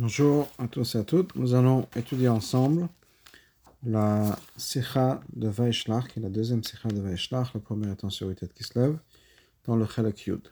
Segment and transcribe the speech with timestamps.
[0.00, 1.34] Bonjour à tous et à toutes.
[1.36, 2.88] Nous allons étudier ensemble
[3.84, 8.34] la Sikha de Vaishlach, qui est la deuxième Sikha de Vaishlach, la première étant sur
[8.34, 8.98] tête qui se lève,
[9.64, 10.48] dans le Chelek Yud.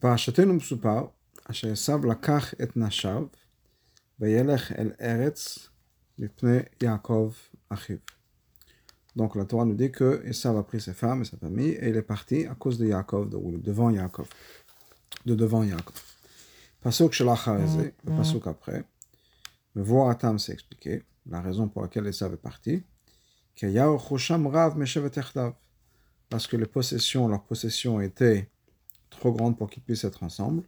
[0.00, 1.06] פרשתנו מסופר,
[1.44, 3.26] אשר עשיו לקח את נשיו,
[4.20, 5.68] וילך אל ארץ
[6.18, 7.32] מפני יעקב
[7.68, 7.96] אחיו.
[9.16, 11.88] Donc la Torah nous dit que Esav a pris ses femmes et sa famille et
[11.88, 14.28] il est parti à cause de Yaakov, de, devant Yaakov.
[15.26, 16.11] De devant Yaakov.
[16.83, 18.83] Pasuk Shalachareze, le pasuk après,
[19.73, 22.83] le Voratam s'est expliqué, la raison pour laquelle Esav est parti,
[23.61, 24.75] Rav
[26.29, 28.49] parce que les possessions, leurs possessions étaient
[29.09, 30.63] trop grandes pour qu'ils puissent être ensemble.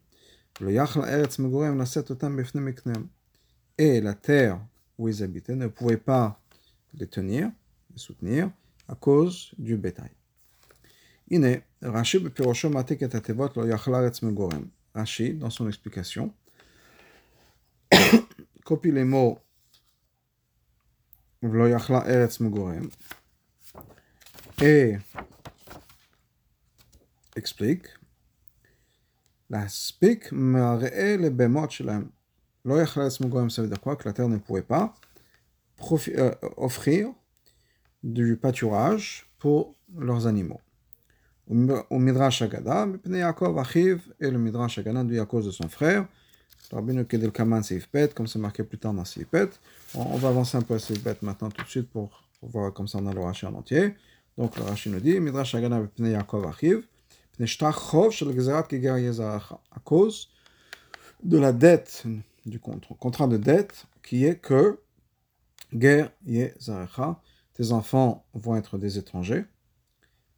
[3.77, 4.61] Et la terre
[4.97, 6.39] où ils habitaient ne pouvait pas
[6.93, 7.51] les tenir,
[7.91, 8.49] les soutenir,
[8.87, 10.11] à cause du bétail.
[11.29, 14.70] Iné, Rachid Pirosho Matek Atevot lo yachla eretz megorem.
[14.95, 16.32] Rashi, dans son explication,
[18.64, 19.38] copie les mots
[21.43, 22.88] ולא יכלה ארץ מגורם
[24.60, 24.96] et
[27.38, 27.88] explique
[29.51, 32.09] להספיק מראה לבהמות שלהם.
[32.65, 33.96] לא יכלה ארץ מגורם, ça veut dire quoi?
[33.96, 34.95] Que la terre ne pouvait pas
[35.93, 37.09] euh, offrir
[38.04, 40.60] du pâturage pour leurs animaux.
[41.48, 45.70] Au Midrash Agada, Mipnei Yaakov Achiv, et le Midrash Agada dit à cause de son
[45.70, 46.07] frère.
[46.71, 47.63] Kaman
[48.15, 49.49] comme c'est marqué plus tard dans Seifpet.
[49.93, 52.98] On va avancer un peu à Seifpet maintenant tout de suite pour, voir comme ça
[52.99, 53.93] on a le Rashi en entier.
[54.37, 56.77] Donc le Rashi nous dit, Midrash Agada Mipnei Yaakov Achiv,
[57.34, 58.30] Mipnei Shtach Chov Shel
[58.68, 60.30] Keger Yezaracha, à cause
[61.24, 62.05] de la dette,
[62.48, 64.80] du contrat de dette, qui est que
[65.72, 67.22] Ger Yezaracha,
[67.53, 69.46] tes enfants vont être des étrangers.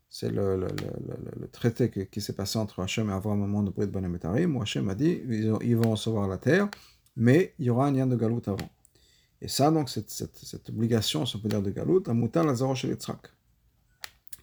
[0.09, 3.61] C'est le, le, le, le, traité qui, s'est passé entre Hachem et Avram au moment
[3.61, 5.21] de Brit Banemetarim, où Hachem a dit
[5.61, 6.69] ils, vont recevoir la terre,
[7.15, 8.69] mais il y aura un lien de Galout avant.
[9.41, 12.73] Et ça, donc, cette, cette, obligation, si on peut dire, de Galout, a Mouta Lazaro
[12.73, 13.33] chez Yitzhak,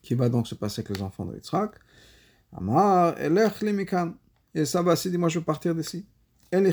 [0.03, 1.77] qui va donc se passer avec les enfants de Yitzhak.
[2.53, 4.15] Amar, Elech Limikan.
[4.55, 6.07] Et ça va, dit moi je veux partir d'ici.
[6.53, 6.71] Je ne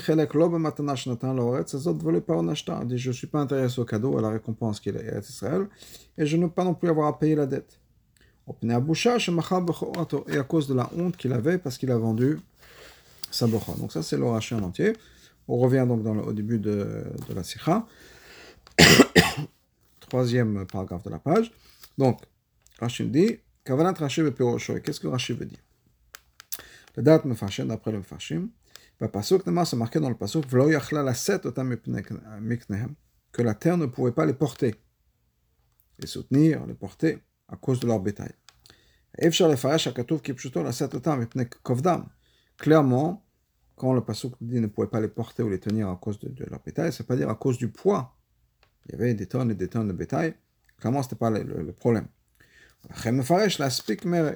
[3.14, 5.68] suis pas intéressé au cadeau, à la récompense qui est Israël,
[6.18, 7.81] et je ne veux pas non plus avoir à payer la dette.
[8.64, 12.40] Et à cause de la honte qu'il avait parce qu'il a vendu
[13.32, 13.74] sa bocha.
[13.78, 14.94] Donc ça c'est l'oraché en entier.
[15.48, 17.86] On revient donc dans le, au début de, de la sikha.
[20.00, 21.52] Troisième paragraphe de la page.
[21.98, 22.22] Donc,
[22.80, 24.22] Rashi dit, Kavanat Rashi
[24.84, 25.60] Qu'est-ce que Rashi veut dire?
[26.96, 27.36] La date me
[27.66, 28.50] d'après le Mefashim.
[29.08, 30.46] Pasuk c'est marqué dans le Pasuk,
[33.32, 34.76] que la terre ne pouvait pas les porter,
[36.00, 37.20] les soutenir, les porter
[37.52, 38.32] à cause de leur bétail.
[42.58, 43.26] Clairement,
[43.76, 46.46] quand le Pasuk dit ne pouvait pas les porter ou les tenir à cause de,
[46.46, 48.16] leur bétail, ça veut pas dire à cause du poids.
[48.86, 50.34] Il y avait des tonnes et des tonnes de bétail.
[50.80, 52.08] Clairement, ce n'était pas le, le, le problème.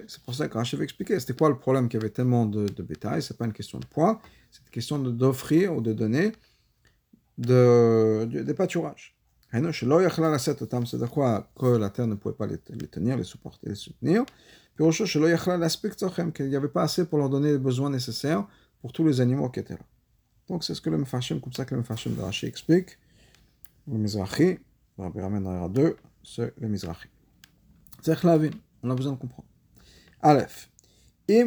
[0.07, 2.45] C'est pour ça que Rachel va expliquer c'était quoi le problème qu'il y avait tellement
[2.45, 3.21] de, bétail?
[3.21, 4.21] Ce n'est pas une question de poids,
[4.51, 6.31] c'est une question d'offrir ou de donner
[7.37, 9.14] de, des pâturages.
[9.63, 11.47] C'est-à-dire quoi
[11.79, 14.25] la terre ne pouvait pas les, tenir, les supporter, les soutenir.
[14.75, 14.85] Puis
[16.33, 18.45] qu'il n'y avait pas assez pour leur donner les besoins nécessaires
[18.81, 19.85] pour tous les animaux qui étaient là.
[20.47, 22.97] Donc c'est ce que le Mefashim, comme ça que le Mefashim de Rashi explique.
[23.87, 24.59] Le Mizrahi,
[24.97, 27.07] Rabbi ramène dans 2, c'est le Mizrahi.
[28.01, 28.23] C'est
[28.83, 29.47] on a besoin de comprendre.
[30.21, 30.69] Aleph.
[31.27, 31.41] Si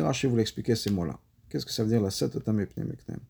[0.00, 1.18] Rashi voulait expliquer ces mots-là,
[1.50, 3.20] qu'est-ce que ça veut dire laset otam mipnei meknehem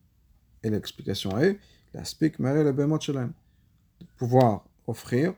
[0.65, 1.59] Et l'explication est
[1.93, 3.33] l'aspik mere le bemot shelem.
[4.17, 5.35] Pouvoir offrir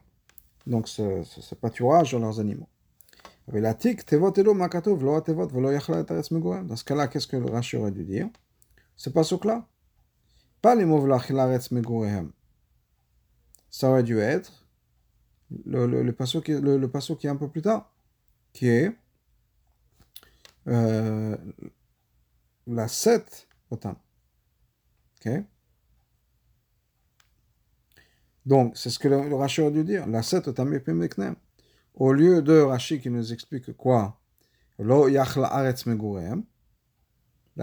[0.66, 2.70] donc ce, pâturage à leurs animaux.
[3.48, 3.76] Dans
[6.76, 8.30] ce cas-là, qu'est-ce que le Rashi aurait dû dire?
[9.14, 9.68] Pas ce là
[10.62, 12.32] Pas les mots v'lachilaretz megorehem.
[13.70, 14.66] Ça aurait dû être
[15.66, 17.94] le, le, le, qui, est un peu plus tard,
[18.54, 18.96] qui est
[20.68, 21.36] euh,
[22.66, 23.98] la 7 autant.
[28.46, 30.08] Donc, c'est ce que le, le Rashi a dû dire.
[30.08, 30.66] La 7 autant
[31.96, 34.20] Au lieu de Rashi qui nous explique quoi?
[34.80, 35.26] La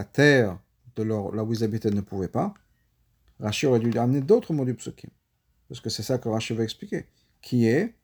[0.04, 0.58] terre
[0.96, 2.54] de là où ils habitaient ne pouvait pas.
[3.40, 5.10] Rashi aurait dû amener d'autres mots du psukim.
[5.68, 7.06] Parce que c'est ça que Rashi va expliquer
[7.44, 7.94] qui est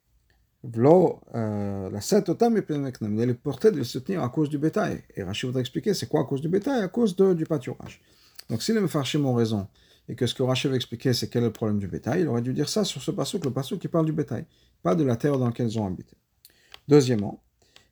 [0.63, 4.59] Vlo, euh, la set otam et Elle est portée de le soutenir à cause du
[4.59, 5.01] bétail.
[5.15, 6.83] Et Rachid voudrait expliquer c'est quoi à cause du bétail?
[6.83, 7.99] À cause du pâturage.
[8.49, 9.67] Donc si les Mefarchim ont raison,
[10.07, 12.27] et que ce que Rachid va expliquer c'est quel est le problème du bétail, il
[12.27, 14.45] aurait dû dire ça sur ce passouk, le passouk qui parle du bétail,
[14.83, 16.17] pas de la terre dans laquelle ils ont habité.
[16.87, 17.41] Deuxièmement,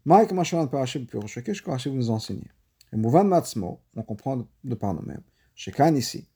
[0.06, 2.48] Mike ce que Rachid vous nous enseigner.
[2.92, 5.22] Et Mouvan Matzmo, on comprend de par nous-mêmes.
[5.56, 6.28] Chez Khan ici,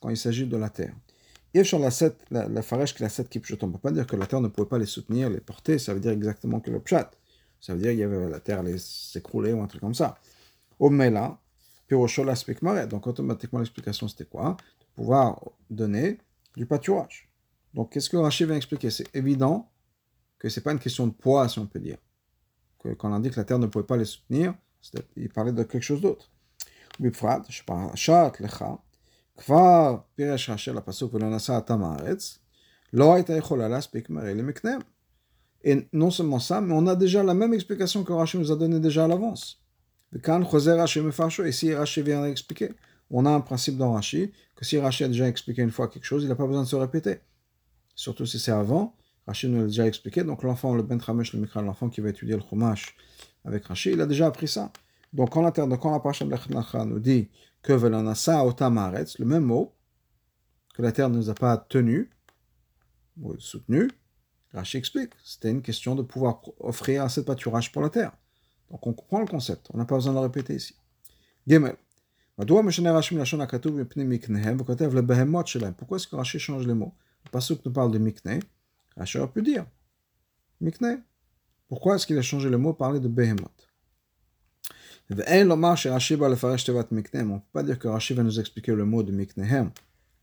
[0.00, 0.94] quand il s'agit de la terre.
[1.54, 1.88] Et sur la,
[2.30, 4.40] la, la farèche qui la 7 qui on ne peut pas dire que la terre
[4.40, 7.10] ne pouvait pas les soutenir, les porter, ça veut dire exactement que le pshat.
[7.60, 10.18] Ça veut dire avait la terre allait s'écrouler ou un truc comme ça.
[10.78, 10.90] Au
[11.88, 14.56] donc automatiquement, l'explication c'était quoi?
[14.80, 15.40] De pouvoir
[15.70, 16.18] donner
[16.56, 17.28] du pâturage.
[17.74, 18.90] Donc qu'est-ce que Rachid vient expliquer?
[18.90, 19.70] C'est évident
[20.38, 21.98] que c'est pas une question de poids, si on peut dire.
[22.78, 24.54] Que, quand on indique que la terre ne pouvait pas les soutenir,
[25.16, 26.30] il parlait de quelque chose d'autre.
[26.98, 28.32] Bifrat, je Lecha,
[29.36, 30.06] Kvar,
[32.92, 34.54] le
[35.64, 38.56] Et non seulement ça, mais on a déjà la même explication que Rachid nous a
[38.56, 39.62] donnée déjà à l'avance.
[40.12, 42.70] Et si Rashi vient expliquer,
[43.10, 46.04] on a un principe dans Rashi, que si Rashi a déjà expliqué une fois quelque
[46.04, 47.20] chose, il n'a pas besoin de se répéter.
[47.94, 51.40] Surtout si c'est avant, Rashi nous l'a déjà expliqué, donc l'enfant, le Ben Tramesh, le
[51.40, 52.96] Mikra, l'enfant qui va étudier le Chumash
[53.44, 54.72] avec Rashi, il a déjà appris ça.
[55.12, 57.28] Donc quand la, quand la nous dit
[57.62, 59.72] que Velanasa le même mot,
[60.74, 62.10] que la terre ne nous a pas tenu,
[63.20, 63.90] ou soutenu,
[64.52, 68.12] Rashi explique, c'était une question de pouvoir offrir assez de pâturage pour la terre.
[68.70, 70.74] Donc on comprend le concept, on n'a pas besoin de le répéter ici.
[71.46, 71.76] Gimel.
[72.36, 72.66] Pourquoi
[75.96, 76.94] est-ce que Rashi change les mots?
[77.24, 78.40] Le passage nous parle de Mikne,
[78.96, 79.64] Rashi aurait pu dire
[80.60, 81.02] Mikne.
[81.68, 83.66] Pourquoi est-ce qu'il a changé le mot parler de Behemoth
[85.08, 85.24] on ne peut
[87.52, 89.70] pas dire que Rashi va nous expliquer le mot de Miknehem.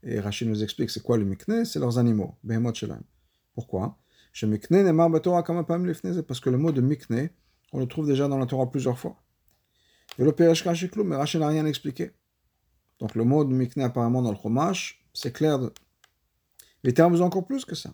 [0.03, 2.35] Et Rashi nous explique c'est quoi le Mikne C'est leurs animaux,
[2.73, 3.01] Shalem.
[3.55, 3.97] Pourquoi?
[6.27, 7.29] Parce que le mot de Mikne,
[7.73, 9.17] on le trouve déjà dans la Torah plusieurs fois.
[10.17, 12.11] Et le Peresh Rashi mais Rashi n'a rien expliqué.
[12.99, 15.59] Donc le mot de Mikne apparemment dans le Chumash, c'est clair.
[16.83, 17.89] Les termes encore plus que ça.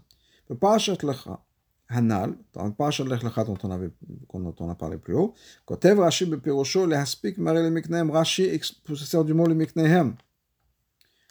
[0.60, 1.44] Parashat Lecha,
[1.88, 3.90] Hanal, dans le Parashat Lech Lecha dont on, avait,
[4.34, 5.34] dont on a parlé plus haut,
[5.66, 10.16] Kotev Rashi Bepirosho Lehaspik Mare le Miknehem, Rashi possesseur du mot le Miknehem.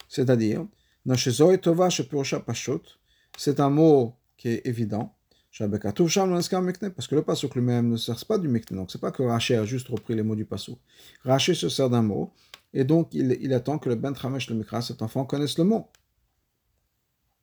[0.08, 0.64] C'est-à-dire,
[1.04, 2.98] Noshezoi Tova Shepirosha Pashut,
[3.36, 5.17] c'est un mot qui est évident.
[5.58, 8.76] Parce que le pasuk lui-même ne sert pas du Mikne.
[8.76, 10.78] Donc c'est pas que Rashi a juste repris les mots du pasuk.
[11.24, 12.32] Rashi se sert d'un mot,
[12.72, 15.88] et donc il, attend que le Ben Tramesh le Mikra, cet enfant, connaisse le mot.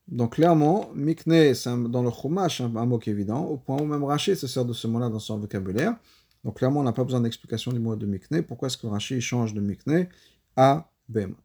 [0.07, 1.53] Donc clairement, mikne,
[1.89, 4.63] dans le chumash un, mot qui est évident, au point où même Rashi se sert
[4.63, 5.95] de ce mot-là dans son vocabulaire.
[6.44, 8.44] Donc clairement, on n'a pas besoin d'explication du mot de mikne.
[8.44, 10.07] Pourquoi est-ce que Rashi change de mikne
[10.56, 11.39] à behemoth?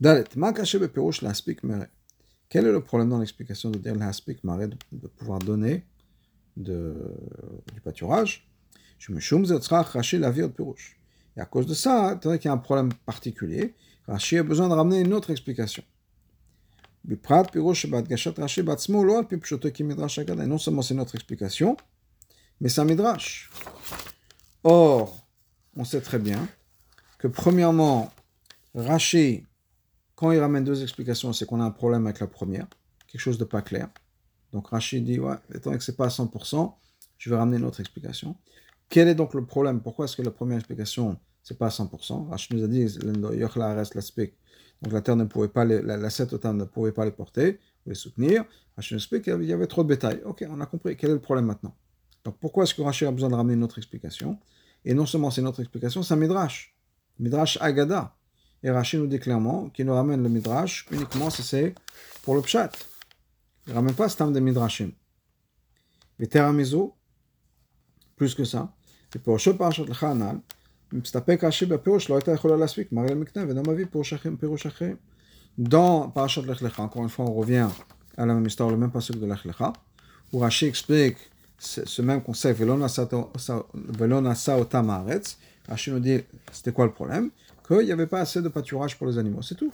[0.00, 0.24] Dalet,
[2.50, 5.84] Quel est le problème dans l'explication de dire l'aspik mare, de, pouvoir donner
[6.56, 6.82] du
[7.82, 8.46] pâturage?
[8.98, 10.52] Je me choum Rashi la vie de
[11.36, 13.76] Et à cause de ça, il qu'il y a un problème particulier.
[14.08, 15.84] Rashi a besoin de ramener une autre explication.
[17.08, 17.16] Et
[20.46, 21.76] non seulement c'est notre explication,
[22.60, 23.48] mais c'est un midrash.
[24.64, 25.24] Or,
[25.76, 26.48] on sait très bien
[27.18, 28.12] que premièrement,
[28.74, 29.44] Rashi,
[30.20, 32.66] quand il ramène deux explications, c'est qu'on a un problème avec la première,
[33.08, 33.88] quelque chose de pas clair.
[34.52, 36.74] Donc Rashi dit, ouais, étant que c'est pas à 100%,
[37.16, 38.36] je vais ramener une autre explication.
[38.90, 39.80] Quel est donc le problème?
[39.80, 42.98] Pourquoi est-ce que la première explication, c'est pas à 100% Rashi nous a dit,
[44.82, 47.94] donc la terre ne pouvait pas, les, la, la ne pouvait pas les porter, les
[47.94, 48.44] soutenir.
[48.76, 50.20] Rachid explique qu'il y avait trop de bétail.
[50.24, 50.96] Ok, on a compris.
[50.96, 51.74] Quel est le problème maintenant?
[52.24, 54.38] Donc pourquoi est-ce que Rachid a besoin de ramener une autre explication?
[54.84, 56.74] Et non seulement c'est une autre explication, c'est un midrash.
[57.18, 58.14] Midrash Agada.
[58.63, 61.75] Et Rachid nous dit clairement qu'il nous ramène le midrash uniquement si c'est
[62.23, 62.71] pour le pshat.
[63.67, 64.91] Il ne ramène pas ce terme de midrashim.
[66.17, 66.95] Mais teramizo,
[68.15, 68.73] plus que ça.
[69.15, 70.41] Et pour Parashat Chanal,
[70.91, 74.95] מסתפק רש"י בפירוש, לא הייתה יכולה להספיק, מראה למקנה, ואינו מביא פירוש אחרים, פירוש אחרים.
[75.57, 77.69] Dans Parashat Lech Lecha, encore une fois, on revient
[78.17, 79.71] à la même histoire, le même passage de Lech Lecha,
[80.33, 81.17] où Rashi explique
[81.57, 82.75] ce même concept, Velo
[84.21, 85.37] nasa otam haaretz.
[85.69, 86.19] Rashi nous dit,
[86.51, 87.31] c'était quoi le problème
[87.70, 89.72] Qu'il n'y avait pas assez de pâturage pour les animaux, c'est tout.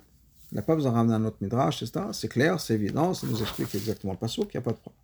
[0.53, 2.07] Il n'a pas besoin de ramener un autre midrash, etc.
[2.13, 4.77] C'est clair, c'est évident, ça nous explique exactement le passage, qu'il n'y a pas de
[4.77, 5.01] problème.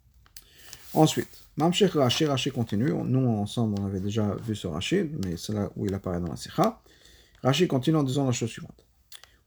[0.92, 2.92] Ensuite, Mamshech Rashi, Rashi continue.
[2.92, 6.28] Nous, ensemble, on avait déjà vu ce Rashi, mais c'est là où il apparaît dans
[6.28, 6.82] la Sikha.
[7.42, 8.84] Rashi continue en disant la chose suivante.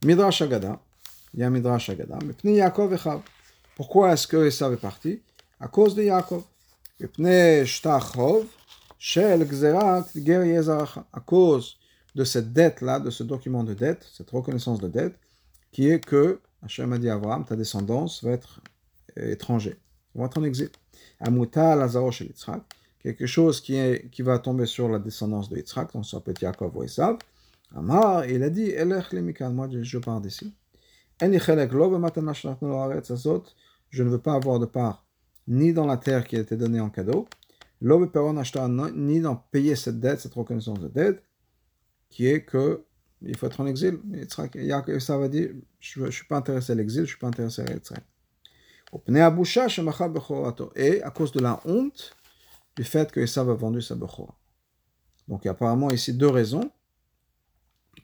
[0.03, 0.79] Midrash Agada,
[1.35, 3.21] il y a Midrash Agada, mais Pnei Yaakov Echav.
[3.75, 5.21] Pourquoi est-ce que Esav est parti?
[5.59, 6.43] À cause de Yaakov.
[7.13, 8.45] Pnei Shtachov,
[8.97, 11.05] Shel Gzerat Ger Yezaracha.
[11.13, 11.77] À cause
[12.15, 15.19] de cette dette-là, de ce document de dette, cette reconnaissance de dette,
[15.71, 18.61] qui est que Hachem a dit à Abraham, ta descendance va être
[19.17, 19.77] étranger,
[20.15, 20.69] va être en exil.
[21.19, 22.61] Amuta Lazaro chez Yitzhak,
[22.99, 26.31] quelque chose qui, est, qui va tomber sur la descendance de Yitzhak, donc ça peut
[26.31, 27.17] être Yaakov ou Esav.
[27.75, 30.53] Amar, il a dit, Elech lemikan, moi je pars d'ici.
[31.21, 31.25] Je
[34.03, 35.05] ne veux pas avoir de part
[35.47, 37.27] ni dans la terre qui a été donnée en cadeau,
[37.81, 41.21] ni d'en payer cette dette, cette reconnaissance de dette,
[42.09, 42.83] qui est que
[43.21, 43.99] il faut être en exil.
[44.29, 47.61] Ça va dire, je ne suis pas intéressé à l'exil, je ne suis pas intéressé
[47.61, 47.97] à l'exil.
[50.75, 52.15] Et à cause de la honte
[52.75, 54.37] du fait que Esav a vendu sa Bechora.
[55.27, 56.71] Donc il y a apparemment ici deux raisons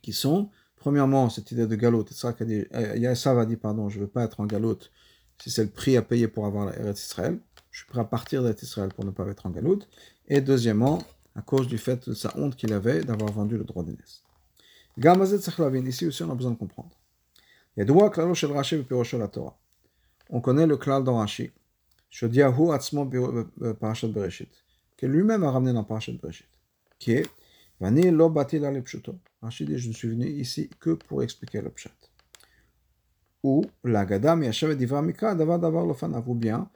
[0.01, 2.11] qui sont, premièrement, cette idée de galoute.
[2.11, 4.91] Esav a dit, pardon, je ne veux pas être en galoute
[5.41, 7.39] si c'est le prix à payer pour avoir la Israël.
[7.69, 9.87] Je suis prêt à partir d'Eretz Israël pour ne pas être en galoute.
[10.27, 11.03] Et deuxièmement,
[11.35, 14.23] à cause du fait de sa honte qu'il avait d'avoir vendu le droit d'aînesse.
[14.97, 16.91] Ici aussi, on a besoin de comprendre.
[17.75, 19.57] Il y a la Torah
[20.33, 21.51] on connaît le klal dans Rashi,
[22.09, 23.09] Shodiahu Atzmo
[23.79, 24.49] Parashat Bereshit,
[24.97, 26.47] que lui-même a ramené dans Parashat Bereshit,
[26.97, 27.29] qui est
[27.81, 29.15] Vani lo bati la lepshuto.
[29.41, 31.89] Rashi dit Je ne suis venu ici que pour expliquer le pshat.
[33.43, 36.29] Ou l'agada miyashav divra mikra davar davar lofanav.
[36.29, 36.69] Ou bien,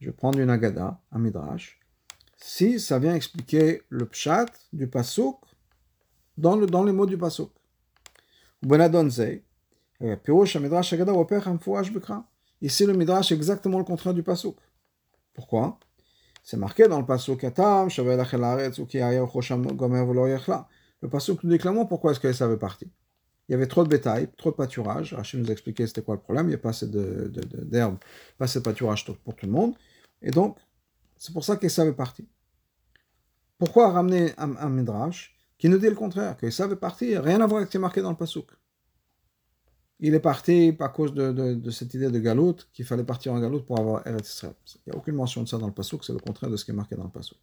[0.00, 1.77] je vais prendre une agada, un midrash,
[2.38, 5.36] si ça vient expliquer le pshat du pasuk
[6.38, 7.50] dans, le, dans les mots du pasuk.
[11.90, 12.24] Bikra.
[12.60, 14.56] Ici, le Midrash est exactement le contraire du Pasuk.
[15.34, 15.78] Pourquoi?
[16.42, 17.50] C'est marqué dans le Pasuk Le
[21.08, 22.90] Pasuk nous dit clairement pourquoi est-ce que ça avait parti.
[23.48, 25.14] Il y avait trop de bétail, trop de pâturage.
[25.14, 26.46] Rachid nous a expliqué c'était quoi le problème.
[26.46, 27.98] Il n'y a pas assez d'herbe, de,
[28.36, 29.74] pas assez de pâturage pour tout le monde.
[30.20, 30.58] Et donc,
[31.18, 32.26] c'est pour ça que ça avait parti.
[33.58, 37.46] Pourquoi ramener un, Midrash qui nous dit le contraire, que ça avait parti, rien à
[37.46, 38.48] voir avec ce qui est marqué dans le Pasuk
[40.00, 43.66] il est parti à cause de, cette idée de galoute, qu'il fallait partir en galoute
[43.66, 44.44] pour avoir Eretz.
[44.86, 46.64] Il n'y a aucune mention de ça dans le Pasuk, c'est le contraire de ce
[46.64, 47.38] qui est marqué dans le Pasuk.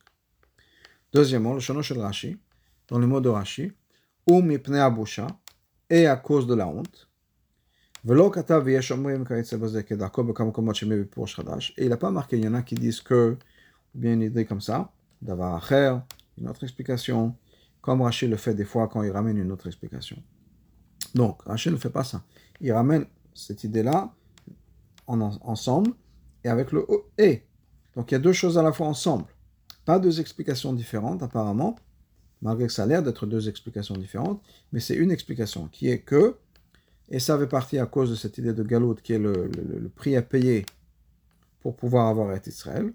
[1.13, 2.37] Deuxièmement, le Shanosh Rashi,
[2.87, 3.73] dans le mot de Rashi,
[4.27, 5.27] ou mipne abusha,
[5.89, 7.09] et à cause de la honte.
[8.07, 8.11] Et
[11.83, 13.37] il n'a pas marqué, il y en a qui disent que,
[13.95, 15.97] bien il dit comme ça, d'avoir acher,
[16.37, 17.35] une autre explication,
[17.81, 20.21] comme Rashi le fait des fois quand il ramène une autre explication.
[21.13, 22.23] Donc, Rashi ne fait pas ça
[22.61, 24.13] il ramène cette idée-là
[25.07, 25.91] en, ensemble
[26.43, 26.85] et avec le
[27.17, 27.43] et.
[27.95, 29.25] Donc il y a deux choses à la fois ensemble.
[29.85, 31.75] Pas deux explications différentes apparemment,
[32.41, 35.99] malgré que ça a l'air d'être deux explications différentes, mais c'est une explication qui est
[35.99, 36.37] que,
[37.09, 40.15] et ça fait partie à cause de cette idée de galoute qui est le, prix
[40.15, 40.65] à payer
[41.61, 42.93] pour pouvoir avoir été Israël,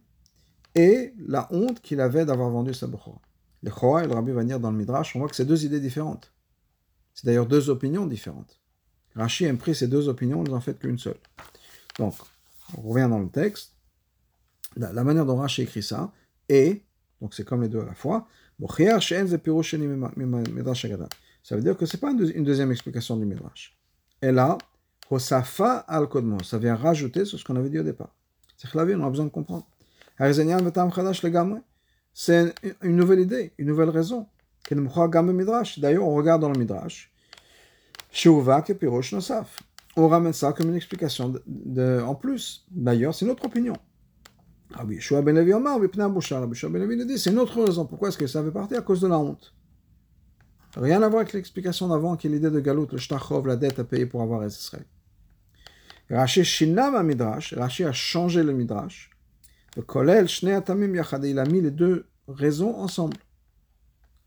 [0.74, 3.20] et la honte qu'il avait d'avoir vendu sa Bechora.
[3.62, 5.64] Le Chora et le Rabbi va dire dans le Midrash, on voit que c'est deux
[5.64, 6.32] idées différentes.
[7.14, 8.60] C'est d'ailleurs deux opinions différentes.
[9.16, 11.18] Rashi a pris ces deux opinions, ils n'en fait qu'une seule.
[11.98, 12.14] Donc,
[12.78, 13.74] on revient dans le texte.
[14.76, 16.12] La, manière dont Rashi écrit ça
[16.48, 16.82] est,
[17.20, 18.28] donc c'est comme les deux à la fois,
[21.42, 23.76] ça veut dire que ce n'est pas une deuxième explication du Midrash.
[24.22, 24.58] Et là,
[25.18, 25.42] ça
[26.58, 28.14] vient rajouter sur ce qu'on avait dit au départ.
[28.56, 29.66] C'est que on a besoin de comprendre.
[32.12, 34.26] C'est une nouvelle idée, une nouvelle raison.
[34.70, 37.10] D'ailleurs, on regarde dans le Midrash.
[39.96, 41.34] On ramène ça comme une explication
[42.04, 42.66] en plus.
[42.70, 43.74] D'ailleurs, c'est notre opinion.
[44.72, 45.88] Ben Levi Omar, Ben
[46.82, 47.86] Levi dit, c'est une autre raison.
[47.86, 49.52] Pourquoi est-ce que ça avait parti À cause de la honte.
[50.76, 53.78] Rien à voir avec l'explication d'avant qui est l'idée de Galout, le Shtachov, la dette
[53.80, 54.84] à payer pour avoir Israël.
[56.08, 59.10] Rashi Shinam Midrash, a changé le Midrash.
[59.76, 63.16] Le Kolel, Yachad, il a mis les deux raisons ensemble.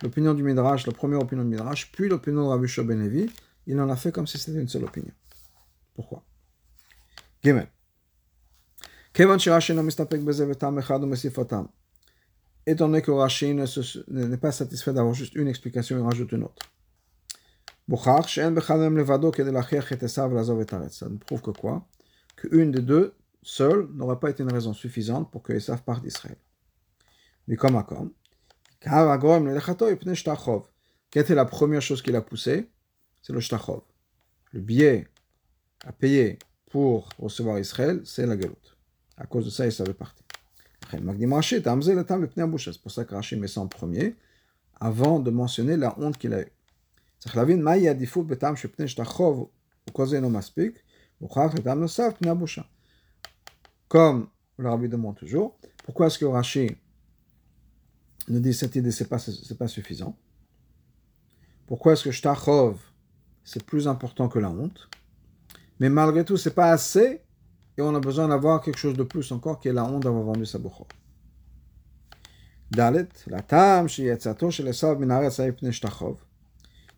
[0.01, 3.29] L'opinion du Midrash, la première opinion du Midrash, puis l'opinion de Rabbi Ben Levi,
[3.67, 5.13] il en a fait comme si c'était une seule opinion.
[5.93, 6.23] Pourquoi?
[7.43, 7.67] Gimel.
[12.65, 16.65] Étant donné que Rashi n'est pas satisfait d'avoir juste une explication, il rajoute une autre.
[20.89, 21.87] Ça nous prouve que quoi?
[22.37, 26.37] Qu'une des deux, seule, n'aurait pas été une raison suffisante pour que Esav parte d'Israël.
[27.47, 28.11] Mais comme à comme,
[31.11, 32.69] quelle était la première chose qu'il a poussée?
[33.21, 33.81] C'est le shtachov.
[34.51, 35.07] Le billet
[35.85, 38.77] à payer pour recevoir Israël, c'est la galoute.
[39.17, 40.25] À cause de ça, il savait partir.
[40.91, 44.15] C'est pour ça que Rashi met ça premier,
[44.79, 46.51] avant de mentionner la honte qu'il a eue.
[53.93, 56.75] Comme le rabbi demande toujours, pourquoi est-ce que Rashi
[58.27, 59.19] nous dit cette idée, c'est pas,
[59.59, 60.17] pas suffisant?
[61.67, 62.79] Pourquoi est-ce que Shtachov
[63.43, 64.89] c'est plus important que la honte?
[65.79, 67.21] Mais malgré tout, c'est pas assez
[67.77, 70.23] et on a besoin d'avoir quelque chose de plus encore qui est la honte d'avoir
[70.23, 70.87] vendu sa bochor.
[72.71, 73.41] Dalet, la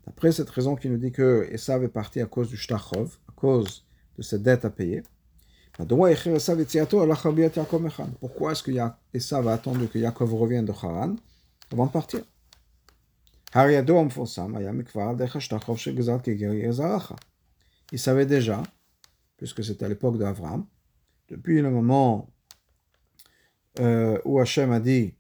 [0.06, 3.34] D'après cette raison qui nous dit que Esav est parti à cause du shtachov, à
[3.34, 3.86] cause
[4.18, 5.04] de cette dette à payer.
[8.20, 8.72] Pourquoi est-ce que
[9.14, 11.16] Esav a attendu que Yaakov revienne de Haran
[11.72, 12.22] avant de partir?
[17.92, 18.64] Il savait déjà,
[19.38, 20.66] puisque c'était à l'époque d'Avram,
[21.30, 22.30] depuis le moment
[23.80, 25.14] euh, où Hachem a dit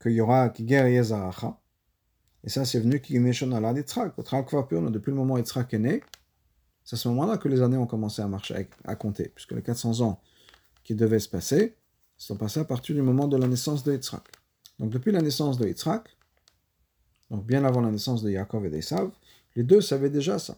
[0.00, 1.58] qu'il y aura Kiger Yezaracha,
[2.44, 6.02] et ça c'est venu qui Alad Yitzhak, depuis le moment où Yitzhak est né,
[6.84, 9.62] c'est à ce moment-là que les années ont commencé à marcher, à compter, puisque les
[9.62, 10.20] 400 ans
[10.84, 11.76] qui devaient se passer
[12.16, 14.24] sont passés à partir du moment de la naissance de Yitzhak.
[14.78, 16.16] Donc depuis la naissance de Yitzhak,
[17.30, 19.10] donc bien avant la naissance de Yaakov et d'Esav,
[19.56, 20.56] les deux savaient déjà ça.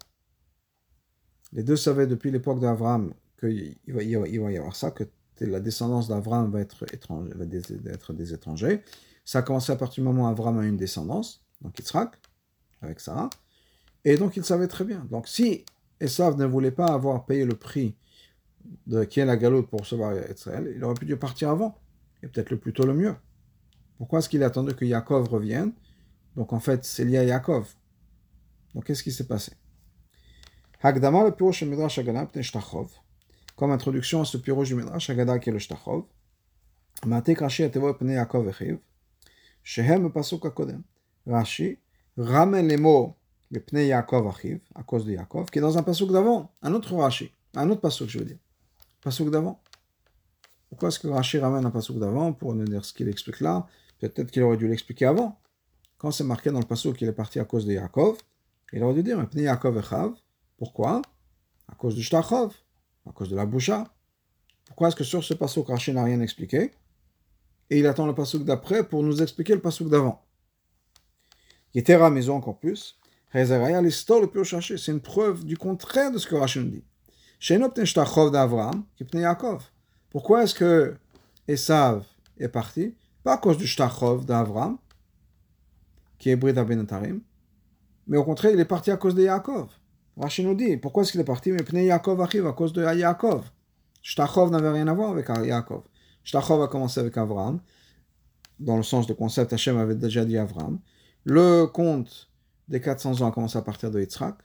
[1.53, 5.05] Les deux savaient depuis l'époque d'Abraham qu'il va, y avoir ça, que
[5.41, 7.45] la descendance d'Abraham va, être, va
[7.93, 8.83] être des étrangers.
[9.25, 12.19] Ça a commencé à partir du moment où Abraham a une descendance, donc Yitzhak,
[12.83, 13.31] avec Sarah.
[14.05, 15.07] Et donc il savait très bien.
[15.11, 15.65] Donc si
[16.01, 17.97] Esav ne voulait pas avoir payé le prix
[18.87, 21.79] de qui est la galoute pour recevoir Israël, il aurait pu partir avant,
[22.23, 23.15] et peut-être le plus tôt le mieux.
[23.99, 25.73] Pourquoi est-ce qu'il a attendu que Yaakov revienne?
[26.37, 27.75] Donc en fait, c'est lié à Yaakov.
[28.75, 29.53] Donc qu'est-ce qui s'est passé?
[30.83, 32.91] Hagdama le pirosh Midrash Agada Shtachov.
[33.57, 36.05] Comme introduction à ce pirosh du Midrash Agada qui est le Shtachov.
[37.07, 38.79] Matek Rashi Atevo Pne Yaakov Echiv.
[39.63, 40.83] Shehem Pasuk Akodem.
[41.27, 41.79] Rashi
[42.17, 43.17] ramène les mots
[43.55, 46.75] le Pnei Yaakov Achiv, à cause de Yaakov, qui est dans un pasuk d'avant, un
[46.75, 48.39] autre Rashi, un autre pasuk, je veux dire.
[49.01, 49.63] Pasuk d'avant.
[50.69, 53.67] Pourquoi est-ce que Rashi ramène un pasuk d'avant pour nous dire ce qu'il explique là?
[54.01, 55.41] Peut-être qu'il aurait dû l'expliquer avant.
[55.99, 58.19] Quand c'est marqué dans le pasuk qu'il est parti à cause de Yaakov,
[58.73, 60.13] il aurait dû dire Pnei Yaakov Echav.
[60.57, 61.01] Pourquoi?
[61.69, 62.55] À cause du Shtachov,
[63.09, 63.95] à cause de la boucha.
[64.67, 66.73] Pourquoi est-ce que sur ce pasuk, Rashi n'a rien expliqué?
[67.71, 70.25] Et il attend le pasuk d'après pour nous expliquer le pasuk d'avant.
[71.73, 72.99] Yetera, mais encore plus,
[73.35, 76.85] c'est une preuve du contraire de ce que Rachel dit.
[80.11, 80.95] Pourquoi est-ce que
[81.49, 82.07] Esav
[82.39, 82.95] est parti?
[83.25, 84.79] Pas à cause du Shtachov d'Avram,
[86.19, 87.21] qui est Brit Abenatarim,
[88.07, 89.69] mais au contraire, il est parti à cause de Yaakov.
[90.17, 91.51] Rachel nous dit, pourquoi est-ce qu'il est parti?
[91.51, 93.51] Mais Pnei Yaakov arrive à cause de Yaakov.
[94.03, 95.83] Shtachov n'avait rien à voir avec Yaakov.
[96.23, 97.61] Shtachov a commencé avec Avram,
[98.61, 100.79] dans le sens de concept, Hachem avait déjà dit Avram.
[101.25, 102.31] Le conte
[102.69, 104.37] des 400 ans a commencé à partir de Yitzhak.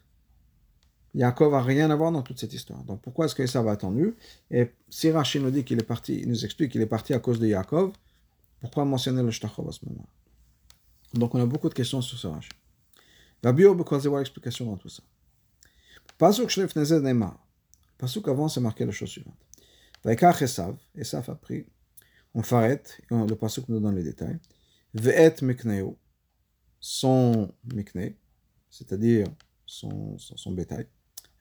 [1.16, 2.84] Yaakov n'a rien à voir dans toute cette histoire.
[2.84, 4.16] Donc pourquoi est-ce que ça va attendu?
[4.52, 7.20] Et si Rachid nous dit qu'il est parti, il nous explique qu'il est parti à
[7.20, 7.94] cause de Yaakov,
[8.62, 10.08] pourquoi mentionner le Shtachov à ce moment
[11.14, 12.54] Donc on a beaucoup de questions sur ce Rachid.
[13.42, 15.02] La bio, c'est voir l'explication dans tout ça.
[16.18, 17.40] Pasuk Shlef Nezed Neymar.
[17.98, 19.38] Pasuk avant, c'est marqué la chose suivante.
[20.04, 21.66] Vaikach Esav, Esav a pris,
[22.34, 24.40] on faret, le Pasuk nous donne les détails.
[24.94, 25.96] Ve'et Mekneu,
[26.80, 28.16] son mikne,
[28.70, 29.28] c'est-à-dire
[29.66, 30.88] son, son, son, bétail,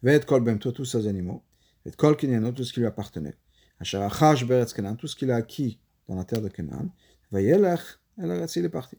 [0.02, 1.42] Ve'et kol bemto, tous ses animaux,
[1.84, 3.36] et kol kinyano, tout ce qui lui appartenait,
[3.80, 6.90] Hacharachash beretz kenan, tout ce qu'il a acquis dans la terre de Kenan,
[7.30, 7.80] Vayelech,
[8.18, 8.96] el eretz, il est parti.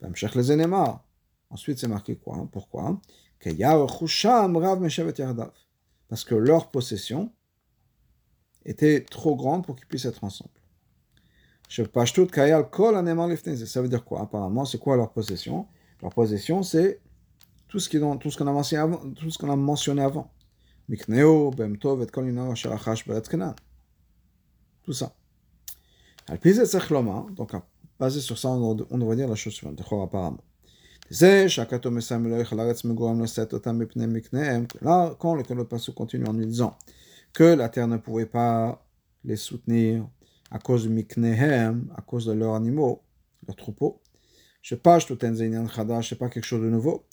[0.00, 1.04] Vamshech le zenemar.
[1.50, 3.00] Ensuite, c'est marqué quoi Pourquoi?
[3.44, 5.52] Rav meshavet yardav.
[6.08, 7.32] Parce que leur possession
[8.64, 10.57] était trop grande pour qu'ils puissent être ensemble.
[11.68, 11.82] Ça
[13.82, 14.22] veut dire quoi?
[14.22, 15.66] Apparemment, c'est quoi leur possession?
[16.02, 17.00] Leur possession, c'est
[17.68, 18.98] tout ce qu'on a mentionné avant.
[19.14, 20.30] Tout ce qu'on a mentionné avant.
[24.82, 25.14] Tout ça.
[27.36, 27.52] Donc,
[28.00, 29.80] basé sur ça, on devrait dire la chose suivante.
[29.80, 30.42] Apparemment.
[31.10, 31.46] Là,
[35.18, 36.76] quand le passage continue en nous disant
[37.34, 38.82] que la terre ne pouvait pas
[39.24, 40.08] les soutenir
[40.50, 43.02] à cause de Miknehem, à cause de leurs animaux,
[43.46, 44.00] leurs troupeaux.
[44.62, 47.04] Je je sais pas quelque chose de nouveau.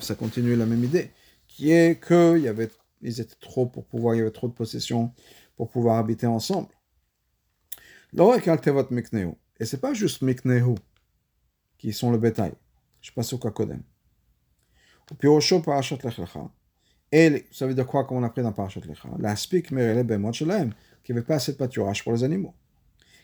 [0.00, 1.10] Ça continue la même idée,
[1.48, 2.70] qui est que y avait,
[3.02, 5.12] ils étaient trop pour pouvoir, il y avait trop de possessions
[5.56, 6.68] pour pouvoir habiter ensemble.
[9.60, 10.76] Et c'est pas juste Miknehu
[11.78, 12.52] qui sont le bétail.
[13.00, 13.82] Je passe au Kakodem.
[17.16, 20.32] Et ça veut dire quoi, comme on a appris dans Parashat Lecha L'aspik merele bemot
[20.32, 20.72] shalem,
[21.04, 22.54] qui avait pas assez de pâturage pour les animaux.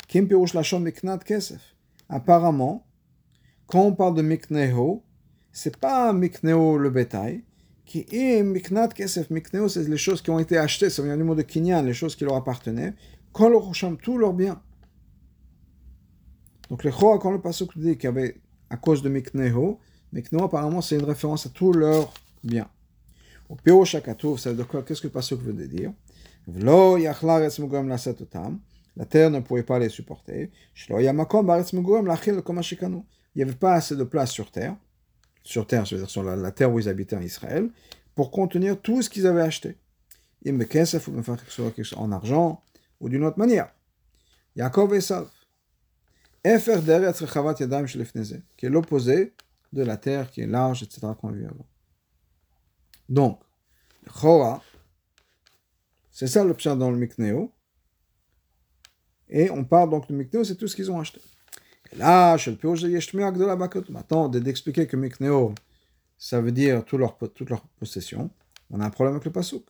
[0.06, 1.74] Kim pirouche lachon miknat kesef.
[2.08, 2.86] Apparemment,
[3.66, 5.02] quand on parle de mikneho,
[5.50, 7.42] c'est pas mikneho le bétail,
[7.84, 9.28] qui est miknat kesef.
[9.28, 12.14] Mikneho, c'est les choses qui ont été achetées, c'est un animal de kinyan, les choses
[12.14, 12.94] qui leur appartenaient.
[13.32, 14.62] Quand le tout leur bien.
[16.68, 18.36] Donc le Choa, quand le Pasuk dit qu'il y avait,
[18.70, 19.80] à cause de mikneho,
[20.12, 22.68] mikneho apparemment c'est une référence à tout leur bien.
[23.64, 25.92] Qu'est-ce que le Pasuk veut dire?
[28.96, 30.50] La terre ne pouvait pas les supporter.
[30.88, 31.02] Il
[33.36, 34.76] n'y avait pas assez de place sur terre.
[35.42, 37.70] Sur terre, je veux dire sur la, terre où ils habitaient en Israël,
[38.14, 39.76] pour contenir tout ce qu'ils avaient acheté.
[40.46, 41.12] Im bekesef ou
[41.96, 42.62] en argent
[43.00, 43.72] ou d'une autre manière.
[44.56, 45.00] Yaakov et
[47.86, 49.34] shelifneze, qui est l'opposé
[49.72, 51.08] de la terre qui est large, etc.
[51.20, 51.69] qu'on vu avant.
[53.10, 53.40] Donc,
[54.08, 54.62] Chora,
[56.10, 57.52] c'est ça le pshat dans le Mikneo.
[59.28, 61.20] Et on parle donc de Mikneo, c'est tout ce qu'ils ont acheté.
[61.92, 65.54] Et là, chez le maintenant, d'expliquer que Mikneo,
[66.16, 68.30] ça veut dire toute leur possession,
[68.70, 69.64] on a un problème avec le Pasuk.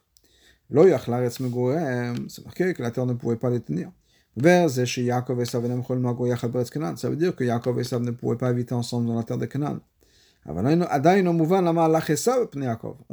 [0.71, 3.91] C'est marqué que la terre ne pouvait pas les tenir.
[4.43, 4.77] Ça veut
[7.17, 9.81] dire que Yaakov et Esav ne pouvaient pas habiter ensemble dans la terre de Canaan.
[10.47, 10.55] On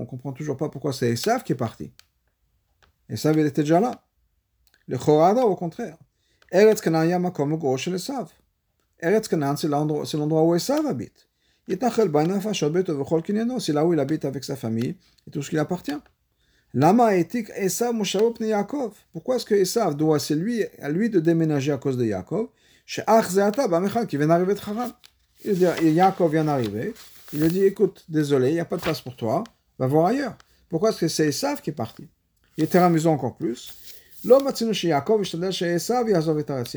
[0.06, 1.92] comprend toujours pas pourquoi c'est Esav qui est parti.
[3.10, 4.04] Esav, il était déjà là.
[4.88, 5.98] Le Chorada, au contraire.
[6.52, 6.90] Eretz c'est
[9.68, 11.28] l'endroit où Esav habite.
[11.68, 11.84] C'est
[13.74, 14.96] là où il habite avec sa famille
[15.28, 15.98] et tout ce qui lui appartient.
[16.74, 17.94] Lama etik Esav.
[19.12, 22.48] Pourquoi est-ce que Esav doit, c'est lui, à lui de déménager à cause de Yaakov
[22.86, 23.28] Chez Ach
[24.08, 24.18] qui.
[25.44, 26.94] Il vient d'arriver.
[27.34, 29.44] Il lui dit, écoute, désolé, il n'y a pas de place pour toi,
[29.78, 30.38] va voir ailleurs.
[30.70, 32.08] Pourquoi est-ce que c'est Esav qui est parti?
[32.58, 33.74] Il était amusant encore plus.
[34.26, 34.54] L'homme a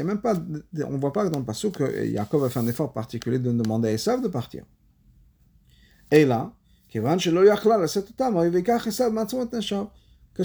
[0.04, 2.92] même pas, on ne voit pas dans le passage que Yaakov a fait un effort
[2.92, 4.64] particulier de demander à Esav de partir.
[6.10, 6.52] Et là,
[6.92, 7.30] Qu'est-ce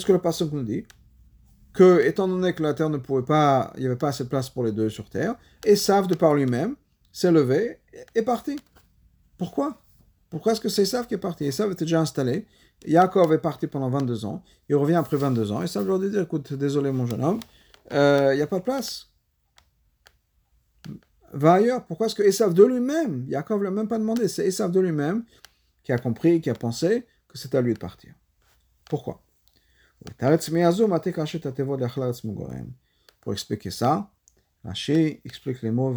[0.06, 0.86] que le passage nous dit?
[1.74, 4.30] Que, étant donné que la terre ne pouvait pas, il n'y avait pas assez de
[4.30, 6.76] place pour les deux sur terre, Esav, de par lui-même,
[7.12, 8.58] s'est levé et est parti.
[9.38, 9.82] Pourquoi?
[10.30, 11.46] Pourquoi est-ce que c'est Esav qui est parti?
[11.46, 12.48] Esav était déjà installé.
[12.86, 14.44] Yaakov est parti pendant 22 ans.
[14.70, 15.66] Il revient après 22 ans.
[15.68, 17.40] Ça leur dit écoute, désolé mon jeune homme,
[17.92, 19.10] euh, il n'y a pas de place.
[21.34, 21.86] Va ailleurs.
[21.86, 24.80] Pourquoi est-ce que Esav de lui-même, Yaakov ne l'a même pas demandé, c'est Esav de
[24.80, 25.24] lui-même
[25.84, 28.14] qui a compris, qui a pensé que c'est à lui de partir.
[28.90, 29.22] Pourquoi?
[33.22, 34.12] Pour expliquer ça,
[34.64, 35.94] Rashi explique les mots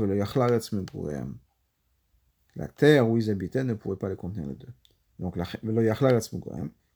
[2.59, 4.73] La terre où ils habitaient ne pouvait pas les contenir les deux.
[5.21, 5.37] Donc,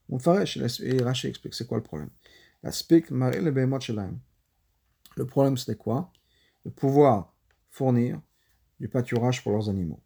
[0.09, 2.11] on et Rashi explique c'est quoi le problème?
[5.17, 6.13] Le problème c'était quoi?
[6.65, 7.35] De pouvoir
[7.71, 8.21] fournir
[8.81, 10.03] du pâturage pour leurs animaux.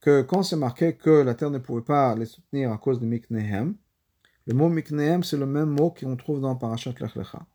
[0.00, 3.06] Que quand c'est marqué que la terre ne pouvait pas les soutenir à cause de
[3.06, 3.76] Miknehem,
[4.46, 7.46] le mot Miknehem c'est le même mot qu'on trouve dans Parashat Lech Lecha.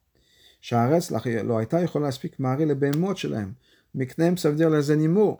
[3.93, 5.37] Miknehem ça veut dire les animaux,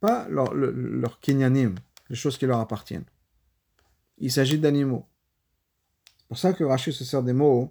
[0.00, 1.74] pas leurs leur, kinyanim,
[2.08, 3.04] les choses qui leur appartiennent.
[4.18, 5.06] Il s'agit d'animaux.
[6.18, 7.70] C'est pour ça que Rashi se sert des mots,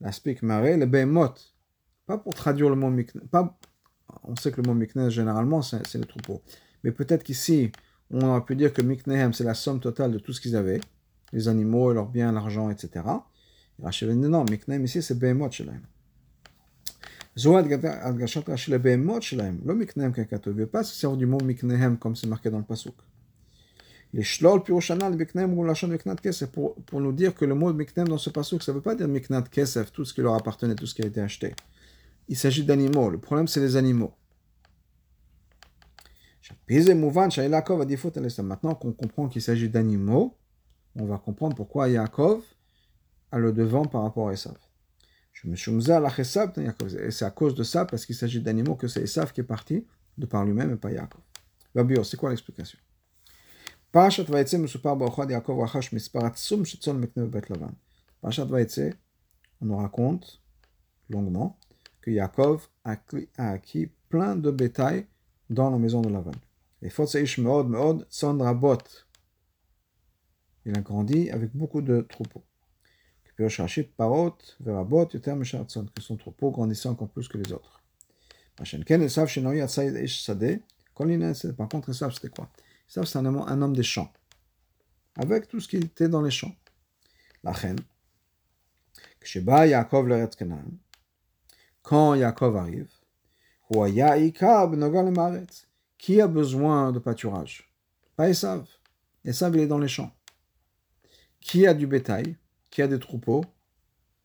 [0.00, 1.34] l'aspect maré, le behemot,
[2.06, 3.58] pas pour traduire le mot Miknehem, pas
[4.24, 6.42] on sait que le mot Miknes, généralement, c'est le troupeau.
[6.82, 7.70] Mais peut-être qu'ici,
[8.10, 10.80] on aurait pu dire que Miknehem, c'est la somme totale de tout ce qu'ils avaient,
[11.32, 13.04] les animaux, leurs biens, l'argent, etc.
[13.78, 15.50] Et Rachel dit non, Miknehem ici, c'est Behemot
[18.78, 22.26] Behemot Shelaim, le Miknehem Kakato, ne veut pas se servir du mot Miknehem comme c'est
[22.26, 22.94] marqué dans le Pasuk.
[24.12, 27.72] Les Shlol Piroshanal Miknehem ou Lachon Miknat Kesef, pour, pour nous dire que le mot
[27.72, 30.34] Miknehem dans ce Pasuk, ça ne veut pas dire Miknat Kesef, tout ce qui leur
[30.34, 31.54] appartenait, tout ce qui a été acheté
[32.30, 33.10] il s'agit d'animaux.
[33.10, 34.12] Le problème, c'est les animaux.
[38.42, 40.36] Maintenant qu'on comprend qu'il s'agit d'animaux,
[40.94, 42.42] on va comprendre pourquoi Yaakov
[43.32, 44.56] a le devant par rapport à Esav.
[45.44, 49.44] Et c'est à cause de ça, parce qu'il s'agit d'animaux, que c'est Esav qui est
[49.44, 49.86] parti
[50.18, 51.22] de par lui-même et pas Yaakov.
[51.74, 52.78] Babio, c'est quoi l'explication?
[53.92, 54.54] Parashat Vaïtse,
[59.60, 60.40] on nous raconte
[61.08, 61.58] longuement
[62.00, 62.96] que Yaakov a
[63.38, 65.06] acquis plein de bétail
[65.48, 66.32] dans la maison de Lavan.
[66.82, 66.88] Et
[70.66, 72.44] Il a grandi avec beaucoup de troupeaux.
[75.94, 77.80] Que son troupeau grandissait encore plus que les autres.
[78.56, 78.66] Par
[81.68, 82.50] contre, Esav, c'était quoi?
[82.88, 84.12] Esav, c'est un, un homme des champs.
[85.16, 86.54] Avec tout ce qui était dans les champs.
[87.42, 87.80] La reine.
[91.82, 92.88] Quand Yaakov arrive,
[95.98, 97.72] qui a besoin de pâturage?
[98.16, 98.66] Pas Esav.
[99.24, 100.12] Esav, il est dans les champs.
[101.40, 102.36] Qui a du bétail?
[102.70, 103.44] qui a des troupeaux,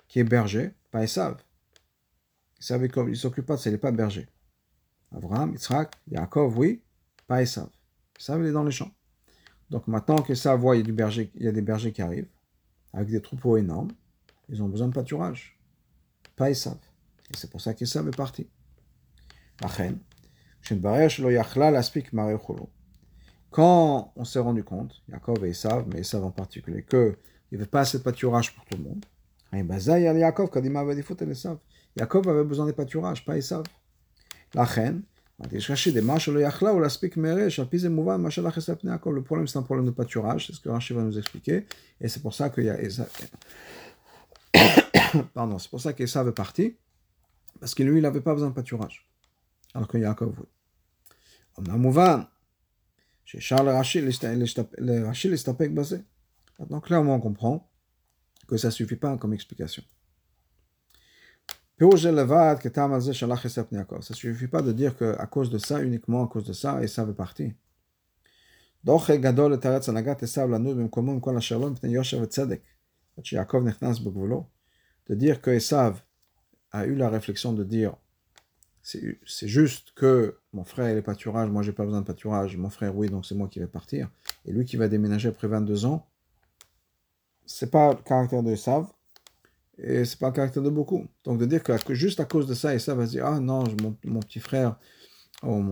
[0.07, 1.37] qui est berger, ben, pas Esav.
[2.59, 4.27] Esav est comme, il s'occupe pas, ce n'est pas berger.
[5.11, 6.83] Abraham, Yitzhak, Yaakov, oui,
[7.27, 7.69] pas Esav.
[8.19, 8.91] Esav, il est dans les champs.
[9.69, 11.91] Donc maintenant que ça voit, il y, a du berger, il y a des bergers
[11.91, 12.29] qui arrivent,
[12.93, 13.91] avec des troupeaux énormes,
[14.49, 15.59] ils ont besoin de pâturage.
[16.23, 16.77] Ben, pas Esav.
[17.31, 18.47] Et c'est pour ça qu'Esav est parti.
[23.51, 27.17] Quand on s'est rendu compte, Yaakov et Esav, mais Esav en particulier, que
[27.55, 29.05] qu'il n'y avait pas assez de pâturage pour tout le monde,
[31.97, 33.63] Yaakov avait besoin des pâturages, pas Esav.
[34.53, 35.03] La reine,
[35.39, 35.47] le
[39.21, 41.65] problème, c'est un problème de pâturage, c'est ce que Rashi va nous expliquer,
[42.01, 42.77] et c'est pour ça qu'il y a
[45.33, 46.75] Pardon, c'est pour ça qu'Esav est parti,
[47.59, 49.07] parce que lui, il n'avait pas besoin de pâturage,
[49.73, 50.45] alors que Yaakov, oui.
[56.59, 57.67] Maintenant, clairement, on comprend
[58.47, 59.83] que ça ne suffit pas comme explication.
[64.01, 66.81] Ça ne suffit pas de dire qu'à cause de ça, uniquement à cause de ça,
[66.81, 67.51] et ça veut partir.
[68.85, 68.91] De
[75.15, 76.01] dire que Esav
[76.71, 77.95] a eu la réflexion de dire
[78.83, 82.69] c'est juste que mon frère il est pâturage, moi j'ai pas besoin de pâturage, mon
[82.69, 84.11] frère oui, donc c'est moi qui vais partir,
[84.45, 86.07] et lui qui va déménager après 22 ans,
[87.45, 88.87] c'est pas le caractère de Esav,
[89.77, 91.07] et c'est pas le caractère de beaucoup.
[91.23, 93.63] Donc de dire que, juste à cause de ça, Esav va se dire, ah non,
[94.03, 94.77] mon, petit frère,
[95.43, 95.63] oh,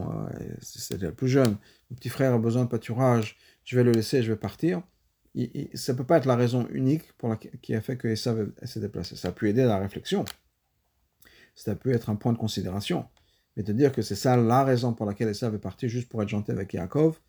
[0.62, 1.58] c'est le plus jeune,
[1.90, 4.82] mon petit frère a besoin de pâturage, je vais le laisser, je vais partir.
[5.74, 8.80] ça peut pas être la raison unique pour la, qui a fait que Esav s'est
[8.80, 9.16] déplacé.
[9.16, 10.26] Ça a pu aider à la réflexion
[11.56, 13.06] ça peut être un point de considération.
[13.56, 16.24] Mais de dire que c'est ça la raison pour laquelle Esav est parti juste pour
[16.24, 17.20] être gentil avec Yaakov,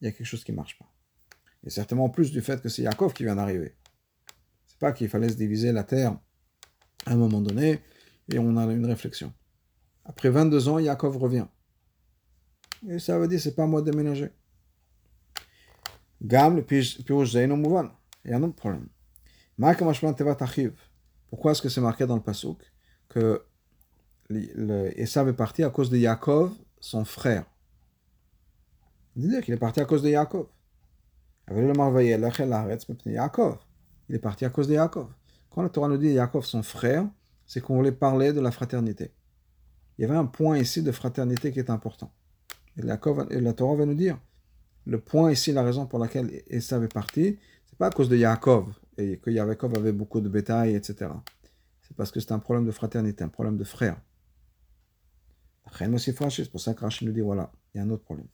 [0.00, 0.92] il y a quelque chose qui marche pas.
[1.64, 3.74] Et certainement plus du fait que c'est Yaakov qui vient d'arriver.
[4.80, 6.18] Pas qu'il fallait se diviser la terre
[7.06, 7.80] à un moment donné
[8.32, 9.32] et on a une réflexion.
[10.04, 11.46] Après 22 ans, Yaakov revient.
[12.88, 14.30] Et ça veut dire c'est pas moi de déménager.
[16.22, 16.62] Gam,
[17.24, 17.90] Zaino Mouvan.
[18.24, 18.88] Il y a un autre problème.
[21.28, 22.58] Pourquoi est-ce que c'est marqué dans le Pasuk
[23.08, 23.44] que
[24.30, 27.44] Esav est parti à cause de Yaakov, son frère?
[29.16, 30.46] dire qu'il est parti à cause de Yaakov.
[34.10, 35.06] Il est parti à cause de Yaakov.
[35.50, 37.08] Quand la Torah nous dit Yaakov, son frère,
[37.46, 39.12] c'est qu'on voulait parler de la fraternité.
[39.96, 42.12] Il y avait un point ici de fraternité qui est important.
[42.76, 44.18] Et, la Torah va nous dire
[44.84, 48.16] le point ici, la raison pour laquelle Esav est parti, c'est pas à cause de
[48.16, 51.12] Yaakov et que Yaakov avait beaucoup de bétail, etc.
[51.82, 54.00] C'est parce que c'est un problème de fraternité, un problème de frère.
[55.78, 58.26] C'est pour ça que Rachid nous dit voilà, il y a un autre problème.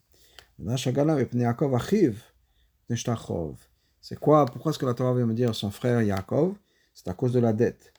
[4.09, 6.55] C'est quoi Pourquoi est-ce que la Torah vient me dire son frère Yaakov
[6.95, 7.93] C'est à cause de la dette?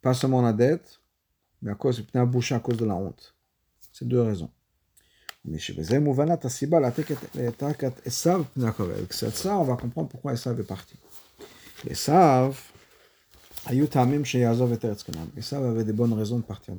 [0.00, 1.00] Pas seulement la dette,
[1.60, 3.34] mais à cause de bouché à cause de la honte.
[3.92, 4.52] C'est deux raisons.
[5.44, 5.90] Mais chez Avec
[9.12, 10.94] ça, on va comprendre pourquoi Esav est parti.
[11.84, 12.62] Esav,
[15.36, 16.74] Esav avait des bonnes raisons de partir.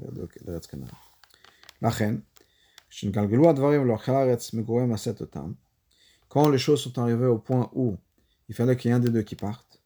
[6.30, 7.98] Quand les choses sont arrivées au point où
[8.50, 9.82] il fallait qu'il y ait un des deux qui parte,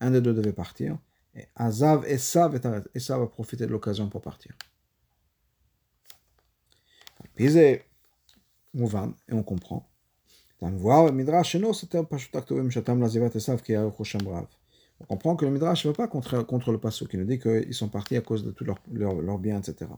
[0.00, 0.98] un des deux devait partir,
[1.34, 4.52] et Azav et Sav a profité de l'occasion pour partir.
[9.28, 9.88] Et on comprend.
[15.00, 17.72] On comprend que le Midrash ne va pas contre, le Passo, qui nous dit qu'ils
[17.72, 19.90] sont partis à cause de tous leurs leur, leur biens, etc.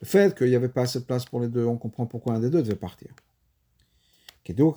[0.00, 2.34] Le fait qu'il n'y avait pas assez de place pour les deux, on comprend pourquoi
[2.34, 3.08] un des deux devait partir.
[4.44, 4.76] Parce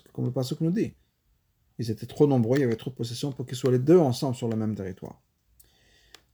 [0.00, 0.94] que comme le Pasuk nous dit,
[1.78, 3.98] ils étaient trop nombreux, il y avait trop de possessions pour qu'ils soient les deux
[3.98, 5.20] ensemble sur le même territoire.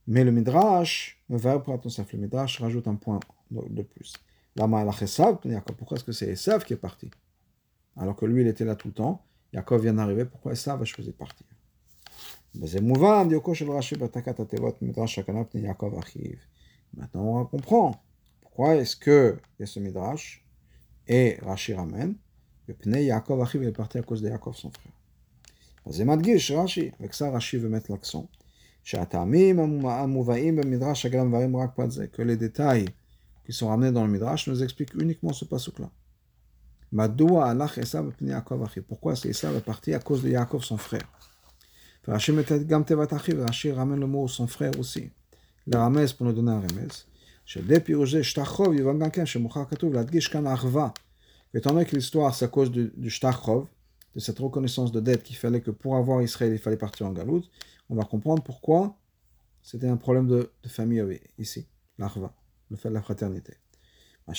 [0.06, 1.36] Mais le Midrash, le
[2.18, 4.14] Midrash rajoute un point de plus.
[4.56, 7.10] Pourquoi est-ce que c'est Esav qui est parti?
[7.96, 9.24] Alors que lui, il était là tout le temps.
[9.52, 11.46] Yaakov vient d'arriver, pourquoi Esav a choisi de partir?
[16.96, 18.02] Maintenant, on comprend
[18.40, 20.44] pourquoi est-ce que il y a ce midrash
[21.08, 22.16] et Rashi ramène
[22.68, 24.92] le pnei Yaakov Achiv est parti à cause de Yaakov son frère.
[26.98, 28.28] Avec ça, Rashi veut mettre l'accent.
[32.12, 32.86] Que les détails
[33.44, 35.90] qui sont ramenés dans le Midrash nous expliquent uniquement ce pasuk-là.
[38.88, 41.08] Pourquoi c'est Esav est parti à cause de Yaakov son frère
[42.06, 42.34] Rachid
[43.74, 45.10] ramène le mot son frère aussi.
[45.66, 46.62] Le pour nous donner un.
[51.54, 53.10] Étant donné que l'histoire, c'est à cause du, du
[54.16, 57.12] de cette reconnaissance de dette qu'il fallait que pour avoir Israël, il fallait partir en
[57.88, 58.96] on va comprendre pourquoi
[59.62, 61.00] c'était un problème de, famille
[61.38, 61.66] ici,
[61.98, 62.34] l'arva,
[62.70, 63.54] le fait de la fraternité.
[64.26, 64.34] Par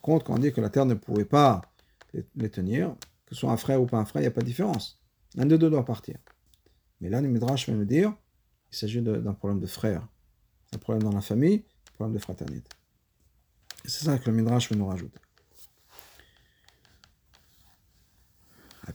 [0.00, 1.62] contre, quand on dit que la terre ne pouvait pas
[2.36, 2.94] les tenir,
[3.34, 5.00] ce soit un frère ou pas un frère, il n'y a pas de différence.
[5.36, 6.16] Un des deux doit partir.
[7.00, 8.14] Mais là, le Midrash va me dire
[8.72, 10.06] il s'agit d'un problème de frère.
[10.72, 12.70] un problème dans la famille, un problème de fraternité.
[13.84, 15.20] C'est ça que le Midrash veut nous rajouter.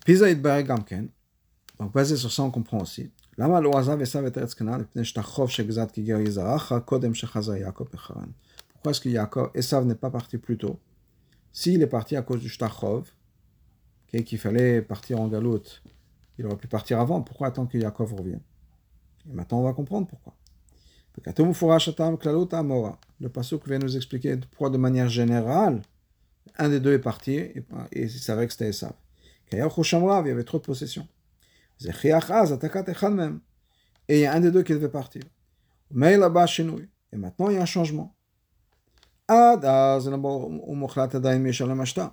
[0.05, 1.09] Pisa Gamken,
[1.79, 3.11] donc basé sur ça, on comprend aussi.
[3.37, 3.61] Pourquoi
[8.91, 10.79] est-ce que Yaakov, Esav n'est pas parti plus tôt?
[11.53, 13.09] S'il est parti à cause du Shtachov,
[14.23, 15.81] qu'il fallait partir en galoute,
[16.37, 18.41] il aurait pu partir avant, pourquoi attendre que Yaakov revienne?
[19.29, 20.33] Et maintenant on va comprendre pourquoi.
[23.19, 25.81] Le pasuk vient nous expliquer pourquoi de manière générale,
[26.57, 28.93] un des deux est parti et, il savait que c'était Esav.
[29.51, 31.07] il y avait trop de possessions.
[34.07, 35.23] Et il y a un des deux qui devait partir.
[35.91, 35.97] Et
[37.17, 38.15] maintenant, il y a un changement.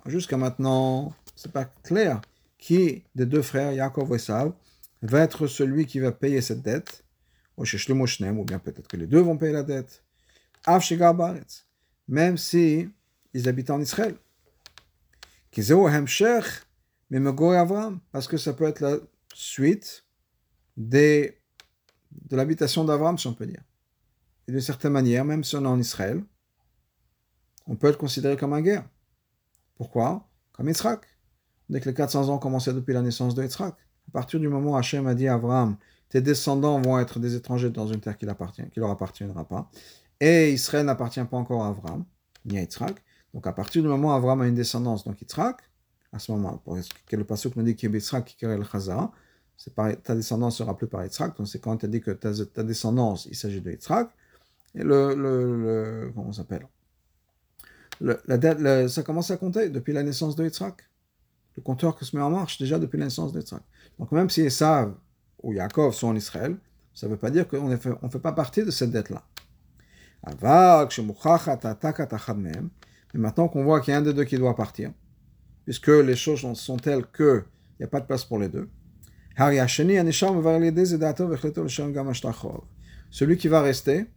[0.05, 2.21] Jusqu'à maintenant, c'est pas clair
[2.59, 4.53] qui des deux frères, Yaakov et Esav,
[5.01, 7.03] va être celui qui va payer cette dette.
[7.57, 10.03] Ou bien peut-être que les deux vont payer la dette.
[12.07, 12.87] Même si
[13.33, 14.15] ils habitent en Israël.
[18.11, 18.97] Parce que ça peut être la
[19.33, 20.05] suite
[20.75, 21.39] des,
[22.29, 23.63] de l'habitation d'Abraham, si on peut dire.
[24.47, 26.23] Et de certaine manière, même si on est en Israël,
[27.67, 28.85] on peut le considérer comme un guerre.
[29.75, 30.27] Pourquoi?
[30.53, 31.05] Comme Yitzhak.
[31.69, 33.73] Dès que les 400 ans commençaient depuis la naissance de Yitzhak.
[33.73, 35.77] À partir du moment où Hachem a dit à Abraham,
[36.09, 39.69] tes descendants vont être des étrangers dans une terre qui, appartient, leur appartiendra pas.
[40.19, 42.05] Et Israël n'appartient pas encore à Abraham,
[42.45, 43.03] ni à Yitzhak.
[43.33, 45.57] Donc à partir du moment où Abraham a une descendance, donc Yitzhak,
[46.13, 49.11] à ce moment, parce que le passage nous dit qu'il y a Yitzhak le Chazara,
[49.57, 53.25] c'est ta descendance sera plus par Yitzhak, donc c'est quand as dit que ta, descendance,
[53.25, 54.09] il s'agit de Yitzhak,
[54.75, 56.67] et le, le, comment s'appelle?
[58.01, 60.83] La date, ça commence à compter depuis la naissance de Yitzhak.
[61.55, 63.63] Le compteur qui se met en marche déjà depuis la naissance de Yitzhak.
[63.97, 64.93] Donc même si Esav
[65.41, 66.57] ou Yaakov sont en Israël,
[66.93, 69.23] ça ne veut pas dire qu'on ne fait, fait pas partie de cette dette-là.
[73.13, 74.91] Mais maintenant qu'on voit qu'il y a un des deux qui doit partir,
[75.65, 77.43] puisque les choses sont telles qu'il
[77.79, 78.69] n'y a pas de place pour les deux,
[83.09, 84.07] celui qui va rester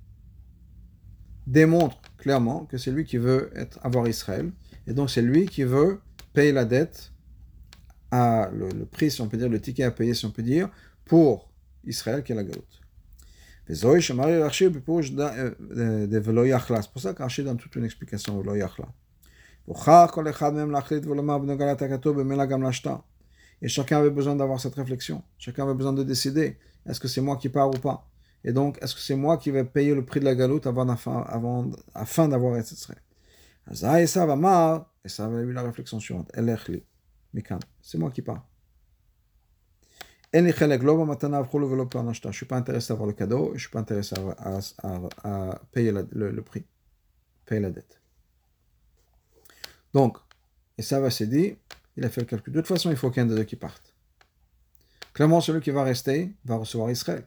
[1.51, 4.53] démontre clairement que c'est lui qui veut être, avoir Israël,
[4.87, 6.01] et donc c'est lui qui veut
[6.33, 7.13] payer la dette,
[8.13, 10.69] à le, prix, si on peut dire, le ticket à payer, si on peut dire,
[11.05, 11.51] pour
[11.85, 12.81] Israël, qui est la galoute.
[13.69, 13.85] C'est
[16.93, 18.43] pour ça qu'Archie donne toute une explication,
[23.63, 25.23] et chacun avait besoin d'avoir cette réflexion.
[25.39, 28.10] Chacun avait besoin de décider est-ce que c'est moi qui pars ou pas?
[28.45, 30.89] Et donc, est-ce que c'est moi qui vais payer le prix de la galoute avant,
[30.89, 32.95] avant, afin d'avoir etc.
[33.71, 34.85] Et ça va mal.
[35.05, 36.31] Et ça avait eu la réflexion suivante
[37.83, 38.47] c'est moi qui pars.
[40.33, 40.53] Je ne
[42.33, 44.15] suis pas intéressé à avoir le cadeau, je ne suis pas intéressé
[45.25, 46.65] à, payer le, prix,
[47.47, 48.01] payer la dette.
[49.93, 50.19] Donc,
[50.79, 51.57] et ça va dire,
[51.97, 52.53] il a fait le calcul.
[52.53, 53.93] De toute façon, il faut qu'un des deux qui parte.
[55.13, 57.27] Clairement, celui qui va rester va recevoir Israël.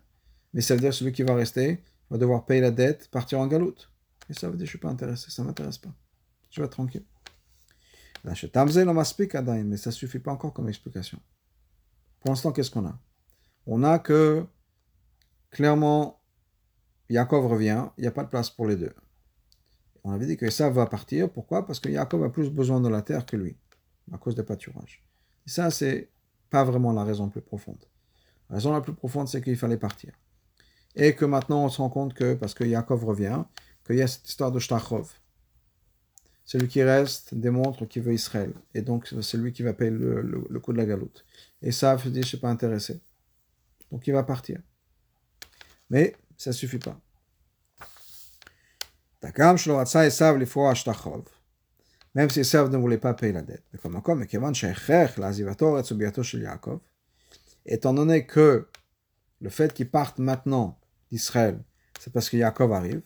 [0.54, 3.48] Mais ça veut dire celui qui va rester va devoir payer la dette, partir en
[3.48, 3.92] galoute.
[4.30, 5.94] Et ça veut dire je ne suis pas intéressé, ça ne m'intéresse pas.
[6.52, 7.06] Je vais être tranquille.
[8.24, 11.20] Mais ça ne suffit pas encore comme explication.
[12.22, 12.98] Pour l'instant, qu'est-ce qu'on a?
[13.66, 14.46] On a que,
[15.52, 16.22] clairement,
[17.10, 18.94] Yaakov revient, il n'y a pas de place pour les deux.
[20.06, 21.32] On avait dit que ça va partir.
[21.32, 21.66] Pourquoi?
[21.66, 23.58] Parce que Yaakov a plus besoin de la terre que lui
[24.12, 25.04] à cause des pâturages.
[25.46, 26.10] Et ça, c'est
[26.50, 27.84] pas vraiment la raison plus profonde.
[28.50, 30.14] La raison la plus profonde, c'est qu'il fallait partir.
[30.96, 33.44] Et que maintenant, on se rend compte que, parce que Yaakov revient,
[33.86, 35.12] qu'il y a cette histoire de Shtachov.
[36.46, 38.54] Celui qui reste démontre qu'il veut Israël.
[38.74, 41.26] Et donc, c'est lui qui va payer le, le, coût de la galoute.
[41.62, 43.02] Et ça, je dis, je ne suis pas intéressé.
[43.92, 44.60] Donc, il va partir.
[45.90, 47.00] Mais ça ne suffit pas.
[50.76, 51.24] Shtachov
[52.16, 53.64] même si Esav ne voulait pas payer la dette.
[53.72, 54.28] Mais comme encore, mais
[57.66, 58.68] étant donné que
[59.40, 60.80] le fait qu'il parte maintenant
[61.14, 61.60] d'Israël,
[62.00, 63.02] c'est parce que Yaakov arrive,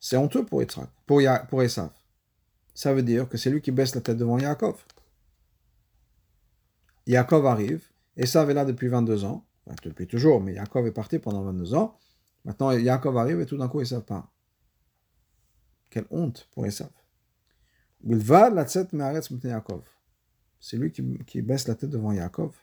[0.00, 1.90] c'est honteux pour Yitzhak, pour, pour Esav.
[2.74, 4.84] Ça veut dire que c'est lui qui baisse la tête devant Yaakov.
[7.06, 7.84] Yaakov arrive,
[8.16, 9.44] Esav est là depuis 22 ans,
[9.82, 11.98] depuis toujours, mais Yaakov est parti pendant 22 ans,
[12.44, 14.30] Maintenant, Yaakov arrive et tout d'un coup, savent pas.
[15.90, 16.90] Quelle honte pour Esav.
[20.60, 22.54] C'est lui qui, qui baisse la tête devant Yaakov.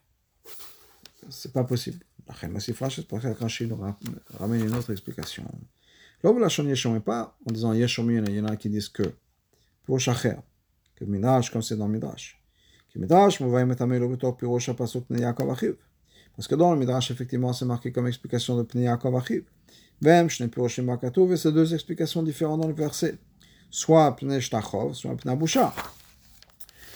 [1.29, 2.05] C'est pas possible.
[2.59, 2.73] C'est
[3.07, 3.95] pour ça que nous
[4.37, 5.43] ramène une autre explication.
[6.23, 9.03] Où la Yeshom pas en disant Yeshom, il y en a qui disent que
[9.83, 10.35] pour Shacher,
[10.95, 12.39] que Midrash, comme c'est dans Midrash,
[12.93, 13.37] Parce
[16.47, 19.43] que dans le Midrash, effectivement, c'est marqué comme explication de Pnei Yaakov Achiv.
[20.01, 23.17] Vem, Shne Piroshim Makatov, et c'est deux explications différentes dans le verset.
[23.69, 25.35] Soit Pnei soit Pnei.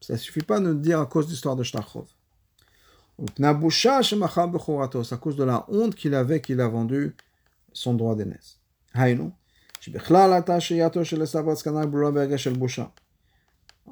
[0.00, 2.06] Ça suffit pas de nous dire à cause de l'histoire de Shtachov.
[3.34, 7.14] C'est à cause de la honte qu'il avait qu'il a vendu
[7.72, 8.58] son droit d'aînesse.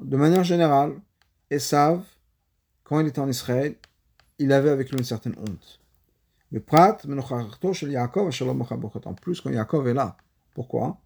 [0.01, 0.99] De manière générale,
[1.49, 2.01] Esav,
[2.83, 3.75] quand il était en Israël,
[4.39, 5.79] il avait avec lui une certaine honte.
[6.65, 6.97] Prat,
[9.05, 10.17] en plus quand Yaakov est là.
[10.55, 10.97] Pourquoi?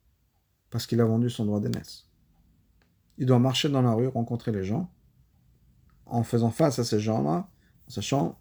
[0.69, 2.05] Parce qu'il a vendu son droit d'aînesse.
[3.17, 4.91] Il doit marcher dans la rue, rencontrer les gens.
[6.05, 7.47] En faisant face à ces gens-là,
[7.87, 8.39] en sachant,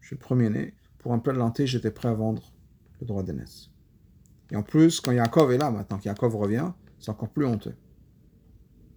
[0.00, 2.52] je suis le premier-né, pour un plat de lentilles, j'étais prêt à vendre
[3.00, 3.70] le droit d'aînesse.
[4.50, 7.76] Et en plus, quand Yaakov est là, maintenant qu'Yaakov revient, c'est encore plus honteux.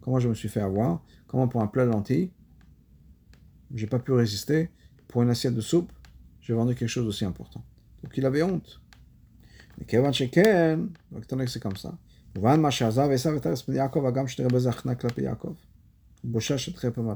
[0.01, 1.03] Comment je me suis fait avoir?
[1.27, 2.31] Comment pour un plat de lentilles,
[3.73, 4.69] j'ai pas pu résister?
[5.07, 5.91] Pour une assiette de soupe,
[6.41, 7.63] j'ai vendu quelque chose d'aussi important.
[8.03, 8.81] Donc il avait honte.
[9.77, 11.97] Mais Kevin Sheken, que c'est comme ça,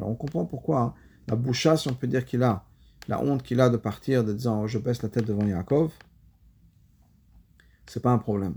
[0.07, 0.95] on comprend pourquoi
[1.27, 2.65] la boucha, si on peut dire qu'il a
[3.07, 5.91] la honte qu'il a de partir de disant je baisse la tête devant Yaakov,
[7.87, 8.55] c'est pas un problème.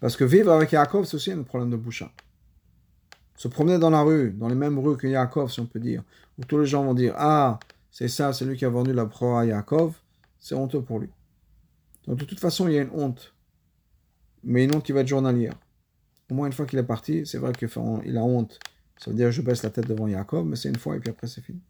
[0.00, 2.10] Parce que vivre avec Yaakov, c'est aussi un problème de boucha.
[3.36, 6.02] Se promener dans la rue, dans les mêmes rues que Yaakov, si on peut dire,
[6.38, 7.58] où tous les gens vont dire Ah,
[7.90, 9.94] c'est ça, c'est lui qui a vendu la proie à Yaakov,
[10.38, 11.08] c'est honteux pour lui.
[12.06, 13.34] Donc de toute façon, il y a une honte.
[14.42, 15.54] Mais une honte qui va être journalière.
[16.30, 18.58] Au moins une fois qu'il est parti, c'est vrai qu'il a honte.
[18.96, 21.10] Ça veut dire je baisse la tête devant Yaakov, mais c'est une fois et puis
[21.10, 21.60] après c'est fini.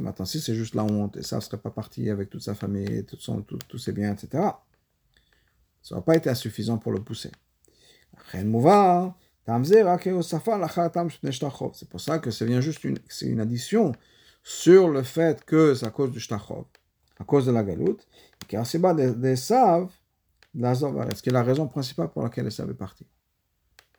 [0.00, 2.54] Maintenant, si c'est juste la honte, et ça ne serait pas parti avec toute sa
[2.54, 4.44] famille, tout son, tous ses biens, etc.,
[5.82, 7.30] ça n'aurait pas été insuffisant pour le pousser.
[8.32, 8.44] C'est
[11.88, 13.92] pour ça que c'est bien juste une, une addition
[14.42, 16.64] sur le fait que c'est à cause du shtachov,
[17.18, 18.06] à cause de la galoute,
[18.48, 19.90] car c'est pas des saves,
[20.54, 23.06] ce qui est la raison principale pour laquelle les saves est parti.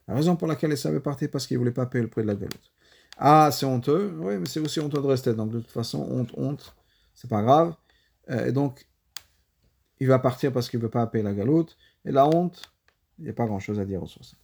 [0.07, 2.21] La raison pour laquelle il savait partir, parce qu'il ne voulait pas payer le prix
[2.21, 2.71] de la galoute.
[3.17, 4.13] Ah, c'est honteux.
[4.19, 5.33] Oui, mais c'est aussi honteux de rester.
[5.33, 6.75] Donc, de toute façon, honte, honte,
[7.13, 7.75] c'est pas grave.
[8.29, 8.87] Euh, et donc,
[9.99, 11.77] il va partir parce qu'il ne veut pas payer la galoute.
[12.03, 12.73] Et la honte,
[13.19, 14.35] il n'y a pas grand-chose à dire sur ça.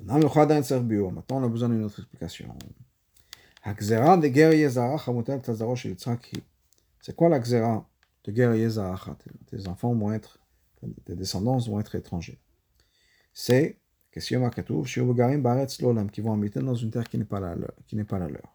[0.00, 0.20] Maintenant,
[1.30, 2.54] on a besoin d'une autre explication.
[7.00, 8.52] C'est quoi la de guerre
[9.50, 10.38] Tes enfants vont être,
[11.04, 12.38] tes descendants vont être étrangers.
[13.32, 13.78] C'est
[14.12, 14.34] qui
[16.20, 17.72] vont habiter dans une terre qui n'est pas la leur.
[17.92, 18.54] N'est pas la leur.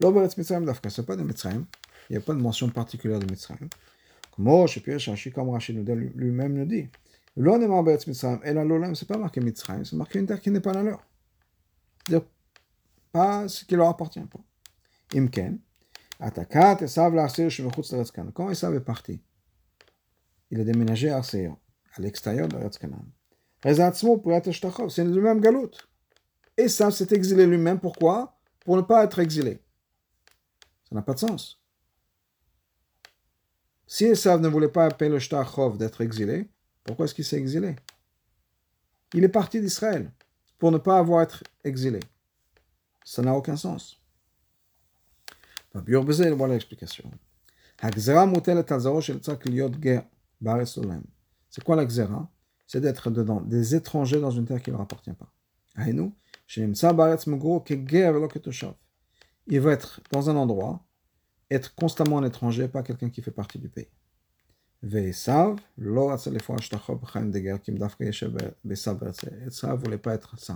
[0.00, 1.66] Ce pas de Mitzrayim.
[2.08, 3.68] Il n'y a pas de mention particulière de Mitzrayim.
[4.34, 4.66] Comme
[5.34, 5.76] comme Rachid
[6.16, 6.88] lui-même nous dit.
[7.34, 11.04] C'est pas marqué Mitzrayim, c'est marqué une terre qui n'est pas la leur.
[12.06, 12.26] C'est-à-dire
[13.10, 14.40] pas ce qui leur appartient pas.
[15.14, 15.58] Imken.
[16.18, 19.20] Atakat Esav l'Arseir Shemechutz L'Eretz Quand Esav est parti,
[20.52, 21.56] il a déménagé à Arseir,
[21.96, 23.06] à l'extérieur de Canaan.
[23.64, 25.88] C'est le même galoute.
[26.58, 27.80] Et ça, c'est exilé lui-même.
[27.80, 28.38] Pourquoi?
[28.60, 29.62] Pour ne pas être exilé.
[30.86, 31.58] Ça n'a pas de sens.
[33.86, 36.50] Si Esav ne voulait pas payer le Shtachov d'être exilé,
[36.84, 37.76] pourquoi est-ce qu'il s'est exilé?
[39.14, 40.12] Il est parti d'Israël
[40.58, 42.00] pour ne pas avoir été exilé.
[43.04, 44.02] Ça n'a aucun sens.
[45.72, 47.10] Voilà l'explication.
[51.50, 51.86] C'est quoi la
[52.66, 55.30] c'est d'être dedans, des étrangers dans une terre qui ne leur appartient pas.
[59.46, 60.86] Il va être dans un endroit,
[61.50, 63.88] être constamment un étranger, pas quelqu'un qui fait partie du pays.
[64.82, 65.56] Esav
[69.76, 70.54] voulait pas être ça.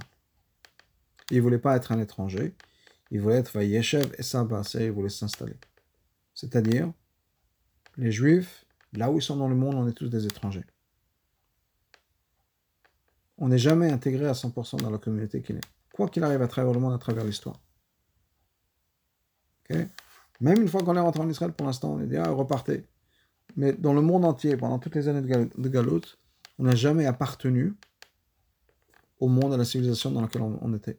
[1.30, 2.54] Il voulait pas être un étranger.
[3.10, 4.10] Il voulait être Vayeshev
[4.74, 5.56] il voulait s'installer.
[6.34, 6.92] C'est-à-dire,
[7.96, 10.64] les Juifs, là où ils sont dans le monde, on est tous des étrangers
[13.38, 15.64] on n'est jamais intégré à 100% dans la communauté qu'il est.
[15.92, 17.60] Quoi qu'il arrive à travers le monde, à travers l'histoire.
[20.40, 22.84] Même une fois qu'on est rentré en Israël, pour l'instant, on est dit, ah, repartez.
[23.56, 26.18] Mais dans le monde entier, pendant toutes les années de, Galoute,
[26.58, 27.74] on n'a jamais appartenu
[29.18, 30.98] au monde, à la civilisation dans laquelle on, était.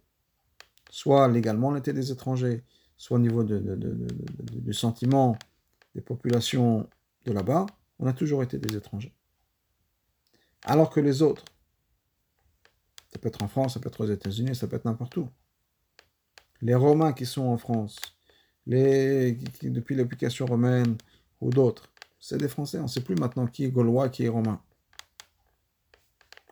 [0.90, 2.64] soit légalement on était des étrangers,
[2.98, 3.60] soit au niveau de,
[4.54, 5.38] du sentiment
[5.94, 6.90] des populations
[7.26, 7.68] de là-bas,
[8.00, 9.14] on a toujours été des étrangers.
[10.64, 11.46] Alors que les autres,
[13.12, 15.30] ça peut être en France, ça peut être aux États-Unis, ça peut être n'importe où.
[16.62, 17.98] Les Romains qui sont en France,
[18.66, 20.98] depuis l'application romaine
[21.40, 21.90] ou d'autres,
[22.20, 22.80] c'est des Français.
[22.80, 24.62] On ne sait plus maintenant qui est gaulois, qui est romain.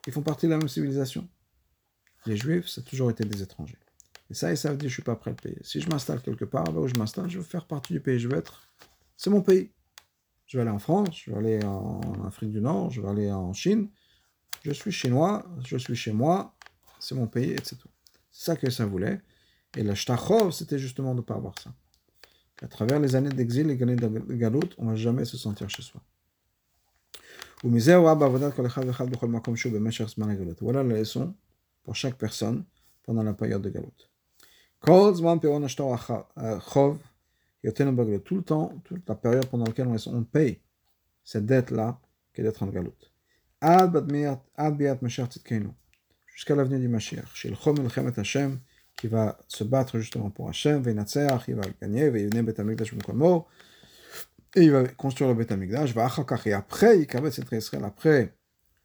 [0.07, 1.27] Ils font partie de la même civilisation.
[2.25, 3.77] Les Juifs, ça a toujours été des étrangers.
[4.29, 5.59] Et ça, ils savent dire, je suis pas prêt à le payer.
[5.61, 8.19] Si je m'installe quelque part, là où je m'installe, je veux faire partie du pays.
[8.19, 8.67] Je veux être.
[9.17, 9.71] C'est mon pays.
[10.45, 13.31] Je vais aller en France, je vais aller en Afrique du Nord, je vais aller
[13.31, 13.89] en Chine.
[14.63, 16.55] Je suis chinois, je suis chez moi,
[16.99, 17.77] c'est mon pays, et c'est
[18.31, 19.21] ça que ça voulait.
[19.75, 21.71] Et le shtachov, c'était justement de ne pas avoir ça.
[22.61, 25.69] À travers les années d'exil et années de galoute, on ne va jamais se sentir
[25.69, 26.01] chez soi.
[30.61, 31.33] Voilà la leçon
[31.83, 32.63] pour chaque personne
[33.03, 34.09] pendant la période de galoute.
[37.73, 40.59] Tout le temps, toute la période pendant laquelle on paye
[41.23, 41.99] cette dette-là,
[42.33, 43.11] qui est d'être en galoute.
[46.27, 47.45] Jusqu'à l'avenir du Mashiach.
[47.45, 47.55] Le
[48.97, 52.05] qui va se battre justement pour Hashem, Venatseach, il va gagner,
[54.55, 57.29] et il va construire le Bet Amigdash, va Achakach, et après, il va
[57.85, 58.33] après,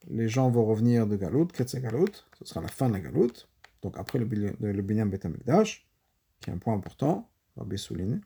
[0.09, 3.47] les gens vont revenir de Galout, Ketse Galout, ce sera la fin de la Galout,
[3.83, 5.87] donc après le, le Bet Amigdash,
[6.41, 8.21] qui est un point important, Rabbi souligne,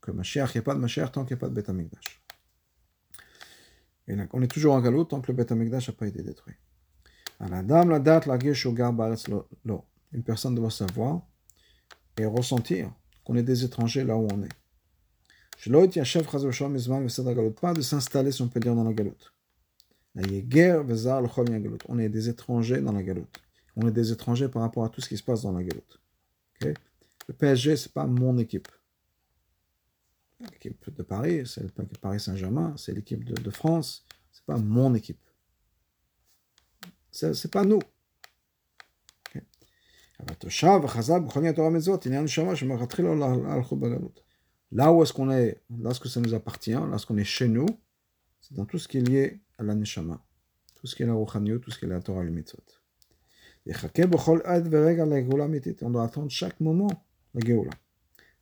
[0.00, 1.68] que Mashiach, il n'y a pas de Mashiach tant qu'il n'y a pas de Bet
[1.68, 2.22] Amigdash.
[4.08, 6.22] Et là, on est toujours en Galout tant que le Bet Amigdash n'a pas été
[6.22, 6.54] détruit.
[7.40, 8.38] la date, la
[10.12, 11.22] une personne doit savoir
[12.18, 12.92] et ressentir
[13.24, 14.48] qu'on est des étrangers là où on est.
[15.58, 15.70] Je
[17.50, 19.34] Pas de s'installer, si on peut dire, dans la galoute.
[21.88, 23.40] On est des étrangers dans la galoute.
[23.76, 26.00] On est des étrangers par rapport à tout ce qui se passe dans la galoute.
[26.62, 28.68] Le PSG, ce n'est pas mon équipe.
[30.40, 31.68] L'équipe de Paris, c'est le
[32.00, 35.20] Paris Saint-Germain, c'est l'équipe de, de, France, c'est pas mon équipe.
[37.10, 37.80] C'est pas nous.
[44.72, 47.66] Là où est-ce qu'on est, lorsque ça nous appartient, lorsqu'on est chez nous,
[48.40, 50.24] c'est dans tout ce qui est lié à la neshama,
[50.74, 52.62] tout ce qui est la ruchaniut, tout ce qui est la Torah le mitzvot.
[55.82, 57.70] On doit attendre chaque moment la Géoula.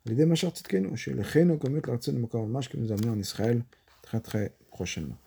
[0.08, 3.62] L'idée, ma chère Tzidkenu, chez le Cheno, comme le Lartzen, que nous amener en Israël
[4.00, 5.18] très très prochainement.